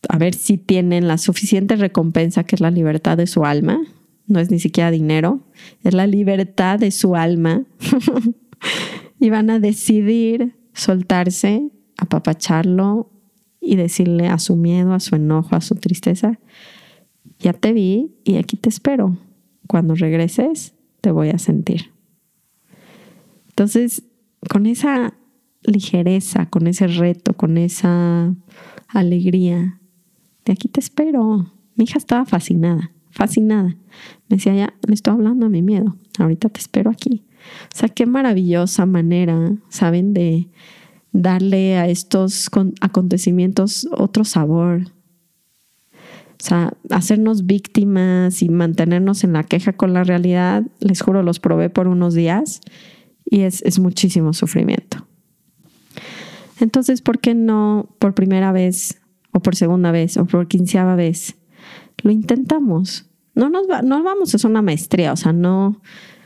a 0.09 0.17
ver 0.17 0.33
si 0.33 0.57
tienen 0.57 1.07
la 1.07 1.19
suficiente 1.19 1.75
recompensa 1.75 2.45
que 2.45 2.55
es 2.55 2.61
la 2.61 2.71
libertad 2.71 3.15
de 3.15 3.27
su 3.27 3.45
alma. 3.45 3.79
No 4.25 4.39
es 4.39 4.49
ni 4.49 4.57
siquiera 4.57 4.89
dinero, 4.89 5.41
es 5.83 5.93
la 5.93 6.07
libertad 6.07 6.79
de 6.79 6.89
su 6.89 7.15
alma. 7.15 7.65
y 9.19 9.29
van 9.29 9.51
a 9.51 9.59
decidir 9.59 10.55
soltarse, 10.73 11.69
apapacharlo 11.95 13.11
y 13.61 13.75
decirle 13.75 14.29
a 14.29 14.39
su 14.39 14.55
miedo, 14.55 14.93
a 14.95 14.99
su 14.99 15.15
enojo, 15.15 15.55
a 15.55 15.61
su 15.61 15.75
tristeza, 15.75 16.39
ya 17.37 17.53
te 17.53 17.71
vi 17.71 18.15
y 18.23 18.37
aquí 18.37 18.57
te 18.57 18.69
espero. 18.69 19.15
Cuando 19.67 19.95
regreses, 19.95 20.73
te 21.01 21.11
voy 21.11 21.29
a 21.29 21.37
sentir. 21.37 21.91
Entonces, 23.49 24.03
con 24.49 24.65
esa 24.65 25.13
ligereza, 25.63 26.47
con 26.47 26.67
ese 26.67 26.87
reto, 26.87 27.33
con 27.33 27.57
esa 27.57 28.33
alegría, 28.87 29.79
de 30.45 30.53
aquí 30.53 30.67
te 30.67 30.79
espero. 30.79 31.51
Mi 31.75 31.83
hija 31.83 31.97
estaba 31.97 32.25
fascinada, 32.25 32.91
fascinada. 33.09 33.75
Me 34.29 34.37
decía, 34.37 34.55
ya 34.55 34.73
le 34.87 34.93
estoy 34.93 35.13
hablando 35.13 35.45
a 35.45 35.49
mi 35.49 35.61
miedo, 35.61 35.97
ahorita 36.19 36.49
te 36.49 36.59
espero 36.59 36.89
aquí. 36.89 37.25
O 37.73 37.75
sea, 37.75 37.89
qué 37.89 38.05
maravillosa 38.05 38.85
manera, 38.85 39.55
¿saben? 39.69 40.13
De 40.13 40.49
darle 41.11 41.77
a 41.77 41.87
estos 41.87 42.49
acontecimientos 42.81 43.87
otro 43.91 44.23
sabor. 44.23 44.91
O 46.39 46.43
sea, 46.43 46.73
hacernos 46.91 47.45
víctimas 47.47 48.41
y 48.43 48.49
mantenernos 48.49 49.23
en 49.23 49.33
la 49.33 49.43
queja 49.43 49.73
con 49.73 49.93
la 49.93 50.03
realidad, 50.03 50.63
les 50.79 51.01
juro, 51.01 51.23
los 51.23 51.39
probé 51.39 51.69
por 51.69 51.87
unos 51.87 52.13
días 52.13 52.61
y 53.25 53.41
es, 53.41 53.61
es 53.63 53.79
muchísimo 53.79 54.33
sufrimiento. 54.33 55.07
Entonces, 56.59 57.01
¿por 57.01 57.19
qué 57.19 57.33
no 57.33 57.89
por 57.99 58.13
primera 58.13 58.51
vez 58.51 58.99
o 59.31 59.39
por 59.39 59.55
segunda 59.55 59.91
vez 59.91 60.17
o 60.17 60.25
por 60.25 60.47
quinceava 60.47 60.95
vez? 60.95 61.35
Lo 62.03 62.11
intentamos. 62.11 63.05
No 63.33 63.49
nos 63.49 63.67
no 63.83 64.03
vamos 64.03 64.33
a 64.33 64.47
una 64.47 64.61
maestría, 64.61 65.13
o 65.13 65.15
sea, 65.15 65.33
no, 65.33 65.81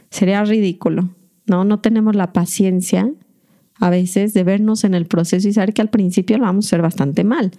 sería 0.09 0.43
ridículo. 0.43 1.09
No, 1.47 1.63
no 1.63 1.79
tenemos 1.79 2.15
la 2.15 2.33
paciencia 2.33 3.11
a 3.79 3.89
veces 3.89 4.33
de 4.33 4.43
vernos 4.43 4.83
en 4.83 4.93
el 4.93 5.07
proceso 5.07 5.47
y 5.47 5.53
saber 5.53 5.73
que 5.73 5.81
al 5.81 5.89
principio 5.89 6.37
lo 6.37 6.43
vamos 6.43 6.65
a 6.65 6.67
hacer 6.67 6.81
bastante 6.81 7.23
mal. 7.23 7.51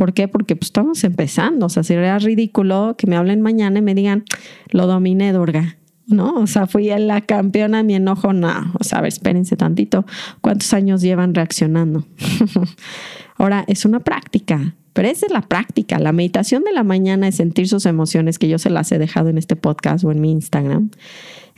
¿Por 0.00 0.14
qué? 0.14 0.28
Porque 0.28 0.56
pues, 0.56 0.68
estamos 0.68 1.04
empezando. 1.04 1.66
O 1.66 1.68
sea, 1.68 1.82
sería 1.82 2.18
ridículo 2.18 2.94
que 2.96 3.06
me 3.06 3.16
hablen 3.16 3.42
mañana 3.42 3.80
y 3.80 3.82
me 3.82 3.94
digan, 3.94 4.24
lo 4.70 4.86
dominé, 4.86 5.30
Durga. 5.34 5.76
¿No? 6.06 6.36
O 6.36 6.46
sea, 6.46 6.66
fui 6.66 6.86
la 6.86 7.20
campeona, 7.20 7.82
mi 7.82 7.96
enojo, 7.96 8.32
no. 8.32 8.72
O 8.80 8.82
sea, 8.82 9.00
a 9.00 9.02
ver, 9.02 9.08
espérense 9.08 9.58
tantito. 9.58 10.06
¿Cuántos 10.40 10.72
años 10.72 11.02
llevan 11.02 11.34
reaccionando? 11.34 12.06
Ahora, 13.36 13.66
es 13.68 13.84
una 13.84 14.00
práctica. 14.00 14.74
Pero 14.94 15.06
esa 15.06 15.26
es 15.26 15.32
la 15.32 15.42
práctica. 15.42 15.98
La 15.98 16.12
meditación 16.12 16.64
de 16.64 16.72
la 16.72 16.82
mañana 16.82 17.28
es 17.28 17.34
sentir 17.34 17.68
sus 17.68 17.84
emociones, 17.84 18.38
que 18.38 18.48
yo 18.48 18.58
se 18.58 18.70
las 18.70 18.90
he 18.92 18.98
dejado 18.98 19.28
en 19.28 19.36
este 19.36 19.54
podcast 19.54 20.02
o 20.04 20.12
en 20.12 20.22
mi 20.22 20.32
Instagram. 20.32 20.92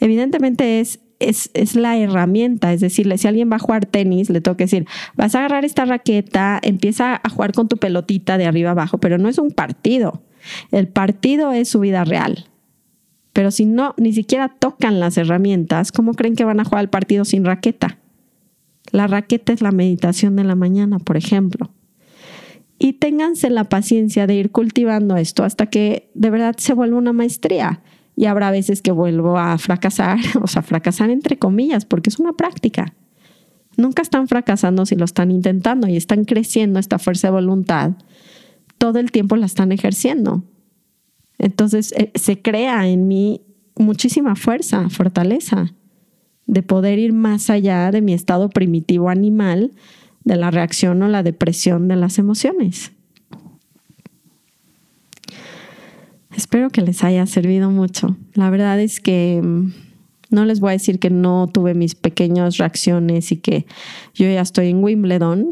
Evidentemente 0.00 0.81
es, 0.81 0.98
es, 1.28 1.50
es 1.54 1.74
la 1.74 1.96
herramienta. 1.96 2.72
Es 2.72 2.80
decir, 2.80 3.12
si 3.18 3.28
alguien 3.28 3.50
va 3.50 3.56
a 3.56 3.61
jugar 3.61 3.87
tenis, 3.87 4.30
le 4.30 4.40
tengo 4.40 4.56
que 4.56 4.64
decir, 4.64 4.87
vas 5.14 5.35
a 5.35 5.38
agarrar 5.38 5.64
esta 5.64 5.85
raqueta, 5.85 6.61
empieza 6.62 7.20
a 7.22 7.28
jugar 7.28 7.52
con 7.52 7.68
tu 7.68 7.76
pelotita 7.76 8.38
de 8.38 8.46
arriba 8.46 8.70
abajo, 8.70 8.98
pero 8.98 9.18
no 9.18 9.28
es 9.28 9.38
un 9.38 9.50
partido. 9.50 10.22
El 10.70 10.88
partido 10.88 11.52
es 11.52 11.68
su 11.68 11.80
vida 11.80 12.04
real. 12.04 12.46
Pero 13.32 13.50
si 13.50 13.64
no, 13.64 13.94
ni 13.96 14.12
siquiera 14.12 14.48
tocan 14.48 15.00
las 15.00 15.16
herramientas, 15.16 15.92
¿cómo 15.92 16.14
creen 16.14 16.37
que 16.37 16.44
van 16.44 16.61
a 16.61 16.64
jugar 16.64 16.82
el 16.82 16.90
partido 16.90 17.24
sin 17.24 17.44
raqueta? 17.44 17.98
La 18.90 19.06
raqueta 19.06 19.52
es 19.52 19.62
la 19.62 19.70
meditación 19.72 20.37
de 20.37 20.44
la 20.44 20.54
mañana, 20.54 20.98
por 20.98 21.16
ejemplo 21.16 21.70
y 22.82 22.94
ténganse 22.94 23.48
la 23.48 23.64
paciencia 23.64 24.26
de 24.26 24.35
ir 24.35 24.50
cultivando 24.50 25.16
esto 25.16 25.44
hasta 25.44 25.66
que 25.66 26.11
de 26.14 26.30
verdad 26.30 26.56
se 26.58 26.74
vuelva 26.74 26.98
una 26.98 27.12
maestría. 27.12 27.80
Y 28.16 28.27
habrá 28.27 28.51
veces 28.51 28.83
que 28.83 28.92
vuelvo 28.92 29.38
a 29.38 29.57
fracasar, 29.59 30.18
o 30.42 30.46
sea, 30.46 30.62
fracasar 30.62 31.11
entre 31.11 31.38
comillas, 31.38 31.85
porque 31.85 32.11
es 32.11 32.18
una 32.18 32.33
práctica. 32.33 32.94
Nunca 33.77 34.03
están 34.03 34.29
fracasando 34.29 34.85
si 34.85 34.96
lo 34.96 35.05
están 35.05 35.31
intentando 35.31 35.88
y 35.88 35.96
están 35.96 36.25
creciendo 36.25 36.79
esta 36.79 36.98
fuerza 36.98 37.29
de 37.29 37.33
voluntad. 37.33 37.92
Todo 38.79 38.98
el 38.98 39.11
tiempo 39.11 39.37
la 39.37 39.46
están 39.46 39.72
ejerciendo. 39.72 40.44
Entonces 41.38 41.92
eh, 41.96 42.12
se 42.14 42.42
crea 42.42 42.87
en 42.88 43.09
mí 43.09 43.40
muchísima 43.77 44.37
fuerza, 44.37 44.88
fortaleza, 44.90 45.75
de 46.46 46.62
poder 46.62 46.98
ir 46.98 47.12
más 47.12 47.51
allá 47.51 47.90
de 47.90 48.03
mi 48.03 48.12
estado 48.12 48.51
primitivo 48.51 49.09
animal 49.09 49.72
de 50.25 50.37
la 50.37 50.51
reacción 50.51 51.03
o 51.03 51.09
la 51.09 51.22
depresión 51.22 51.88
de 51.88 51.96
las 51.96 52.18
emociones. 52.18 52.92
Espero 56.36 56.70
que 56.70 56.82
les 56.82 57.04
haya 57.04 57.26
servido 57.26 57.70
mucho. 57.70 58.16
La 58.34 58.50
verdad 58.50 58.80
es 58.80 59.00
que 59.00 59.40
mm, 59.42 59.72
no 60.30 60.44
les 60.44 60.60
voy 60.60 60.70
a 60.70 60.72
decir 60.72 60.98
que 60.98 61.10
no 61.10 61.46
tuve 61.52 61.74
mis 61.74 61.94
pequeñas 61.94 62.56
reacciones 62.56 63.32
y 63.32 63.36
que 63.36 63.66
yo 64.14 64.26
ya 64.26 64.40
estoy 64.40 64.68
en 64.68 64.82
Wimbledon, 64.82 65.50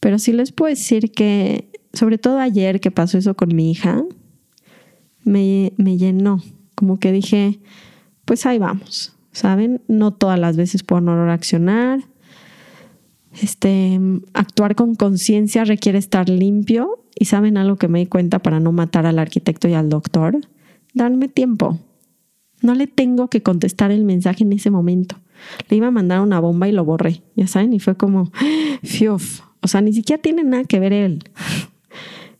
pero 0.00 0.18
sí 0.18 0.32
les 0.32 0.52
puedo 0.52 0.70
decir 0.70 1.12
que, 1.12 1.70
sobre 1.92 2.18
todo 2.18 2.38
ayer 2.38 2.80
que 2.80 2.90
pasó 2.90 3.18
eso 3.18 3.34
con 3.34 3.54
mi 3.54 3.70
hija, 3.70 4.02
me, 5.24 5.72
me 5.76 5.96
llenó. 5.96 6.42
Como 6.74 6.98
que 6.98 7.12
dije, 7.12 7.60
pues 8.24 8.46
ahí 8.46 8.58
vamos, 8.58 9.14
¿saben? 9.32 9.82
No 9.88 10.12
todas 10.12 10.38
las 10.38 10.56
veces 10.56 10.82
puedo 10.82 11.00
no 11.00 11.24
reaccionar, 11.24 12.00
este, 13.40 14.00
actuar 14.32 14.74
con 14.74 14.94
conciencia 14.94 15.64
requiere 15.64 15.98
estar 15.98 16.28
limpio 16.28 17.04
y 17.18 17.26
saben 17.26 17.56
algo 17.56 17.76
que 17.76 17.88
me 17.88 18.00
di 18.00 18.06
cuenta 18.06 18.38
para 18.40 18.60
no 18.60 18.72
matar 18.72 19.06
al 19.06 19.18
arquitecto 19.18 19.68
y 19.68 19.74
al 19.74 19.88
doctor, 19.88 20.40
darme 20.94 21.28
tiempo. 21.28 21.78
No 22.62 22.74
le 22.74 22.86
tengo 22.86 23.28
que 23.28 23.42
contestar 23.42 23.90
el 23.90 24.04
mensaje 24.04 24.44
en 24.44 24.52
ese 24.52 24.70
momento. 24.70 25.16
Le 25.68 25.76
iba 25.76 25.88
a 25.88 25.92
mandar 25.92 26.20
una 26.20 26.40
bomba 26.40 26.68
y 26.68 26.72
lo 26.72 26.84
borré, 26.84 27.22
ya 27.36 27.46
saben, 27.46 27.72
y 27.72 27.80
fue 27.80 27.96
como, 27.96 28.30
fiuf, 28.82 29.40
o 29.60 29.68
sea, 29.68 29.80
ni 29.80 29.92
siquiera 29.92 30.22
tiene 30.22 30.44
nada 30.44 30.64
que 30.64 30.80
ver 30.80 30.92
él. 30.92 31.24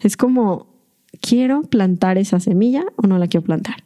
Es 0.00 0.18
como, 0.18 0.66
¿quiero 1.22 1.62
plantar 1.62 2.18
esa 2.18 2.38
semilla 2.38 2.84
o 2.96 3.06
no 3.06 3.16
la 3.16 3.26
quiero 3.26 3.44
plantar? 3.44 3.84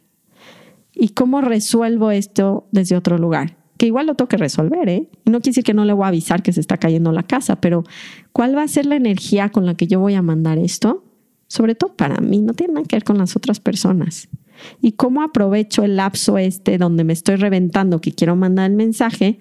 ¿Y 0.93 1.09
cómo 1.09 1.39
resuelvo 1.39 2.11
esto 2.11 2.67
desde 2.73 2.97
otro 2.97 3.17
lugar? 3.17 3.58
Que 3.79 3.85
igual 3.85 4.07
lo 4.07 4.15
tengo 4.15 4.27
que 4.27 4.35
resolver, 4.35 4.89
¿eh? 4.89 5.09
No 5.23 5.39
quiere 5.39 5.51
decir 5.51 5.63
que 5.63 5.73
no 5.73 5.85
le 5.85 5.93
voy 5.93 6.03
a 6.03 6.09
avisar 6.09 6.43
que 6.43 6.51
se 6.51 6.59
está 6.59 6.75
cayendo 6.75 7.13
la 7.13 7.23
casa, 7.23 7.61
pero 7.61 7.85
¿cuál 8.33 8.55
va 8.55 8.63
a 8.63 8.67
ser 8.67 8.85
la 8.85 8.97
energía 8.97 9.49
con 9.49 9.65
la 9.65 9.73
que 9.75 9.87
yo 9.87 10.01
voy 10.01 10.15
a 10.15 10.21
mandar 10.21 10.57
esto? 10.57 11.05
Sobre 11.47 11.75
todo 11.75 11.95
para 11.95 12.17
mí, 12.17 12.41
no 12.41 12.53
tiene 12.53 12.73
nada 12.73 12.85
que 12.85 12.97
ver 12.97 13.05
con 13.05 13.17
las 13.17 13.37
otras 13.37 13.61
personas. 13.61 14.27
Y 14.81 14.91
cómo 14.91 15.21
aprovecho 15.23 15.85
el 15.85 15.95
lapso 15.95 16.37
este 16.37 16.77
donde 16.77 17.05
me 17.05 17.13
estoy 17.13 17.37
reventando 17.37 18.01
que 18.01 18.11
quiero 18.11 18.35
mandar 18.35 18.69
el 18.69 18.75
mensaje, 18.75 19.39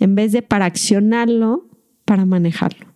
en 0.00 0.16
vez 0.16 0.32
de 0.32 0.42
para 0.42 0.64
accionarlo, 0.64 1.68
para 2.04 2.26
manejarlo. 2.26 2.88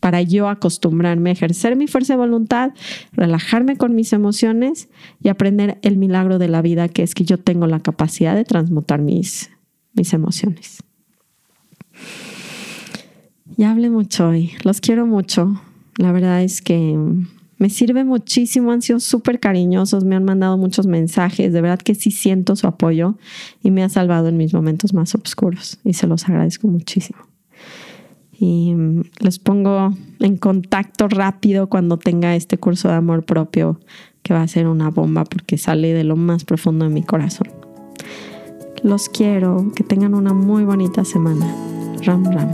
Para 0.00 0.22
yo 0.22 0.48
acostumbrarme 0.48 1.30
a 1.30 1.34
ejercer 1.34 1.76
mi 1.76 1.86
fuerza 1.86 2.14
de 2.14 2.18
voluntad, 2.18 2.72
relajarme 3.12 3.76
con 3.76 3.94
mis 3.94 4.12
emociones 4.12 4.88
y 5.22 5.28
aprender 5.28 5.78
el 5.82 5.96
milagro 5.96 6.40
de 6.40 6.48
la 6.48 6.62
vida, 6.62 6.88
que 6.88 7.04
es 7.04 7.14
que 7.14 7.24
yo 7.24 7.38
tengo 7.38 7.68
la 7.68 7.78
capacidad 7.78 8.34
de 8.34 8.44
transmutar 8.44 9.00
mis 9.00 9.50
mis 9.96 10.12
emociones. 10.12 10.82
Ya 13.56 13.70
hablé 13.70 13.90
mucho 13.90 14.28
hoy, 14.28 14.52
los 14.62 14.80
quiero 14.80 15.06
mucho. 15.06 15.60
La 15.96 16.12
verdad 16.12 16.42
es 16.42 16.60
que 16.60 16.98
me 17.58 17.70
sirve 17.70 18.04
muchísimo, 18.04 18.70
han 18.70 18.82
sido 18.82 19.00
súper 19.00 19.40
cariñosos, 19.40 20.04
me 20.04 20.14
han 20.14 20.24
mandado 20.24 20.58
muchos 20.58 20.86
mensajes, 20.86 21.52
de 21.52 21.60
verdad 21.62 21.78
que 21.78 21.94
sí 21.94 22.10
siento 22.10 22.54
su 22.54 22.66
apoyo 22.66 23.16
y 23.62 23.70
me 23.70 23.82
ha 23.82 23.88
salvado 23.88 24.28
en 24.28 24.36
mis 24.36 24.52
momentos 24.52 24.92
más 24.92 25.14
oscuros 25.14 25.78
y 25.84 25.94
se 25.94 26.06
los 26.06 26.28
agradezco 26.28 26.68
muchísimo. 26.68 27.20
Y 28.38 28.74
mm, 28.74 29.04
les 29.20 29.38
pongo 29.38 29.94
en 30.20 30.36
contacto 30.36 31.08
rápido 31.08 31.68
cuando 31.68 31.96
tenga 31.96 32.36
este 32.36 32.58
curso 32.58 32.88
de 32.88 32.94
amor 32.94 33.24
propio 33.24 33.80
que 34.22 34.34
va 34.34 34.42
a 34.42 34.48
ser 34.48 34.66
una 34.66 34.90
bomba 34.90 35.24
porque 35.24 35.56
sale 35.56 35.94
de 35.94 36.04
lo 36.04 36.16
más 36.16 36.44
profundo 36.44 36.84
de 36.84 36.92
mi 36.92 37.02
corazón. 37.02 37.65
Los 38.86 39.08
quiero, 39.08 39.72
que 39.74 39.82
tengan 39.82 40.14
una 40.14 40.32
muy 40.32 40.64
bonita 40.64 41.04
semana. 41.04 41.44
Ram 42.04 42.22
Ram. 42.22 42.52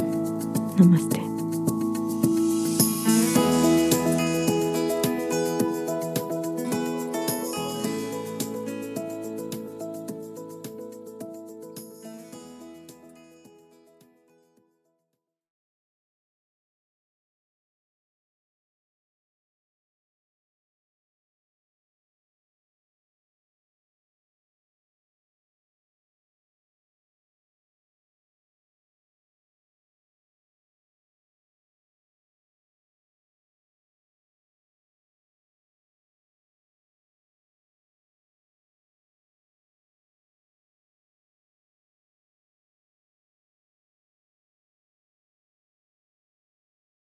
Namaste. 0.78 1.21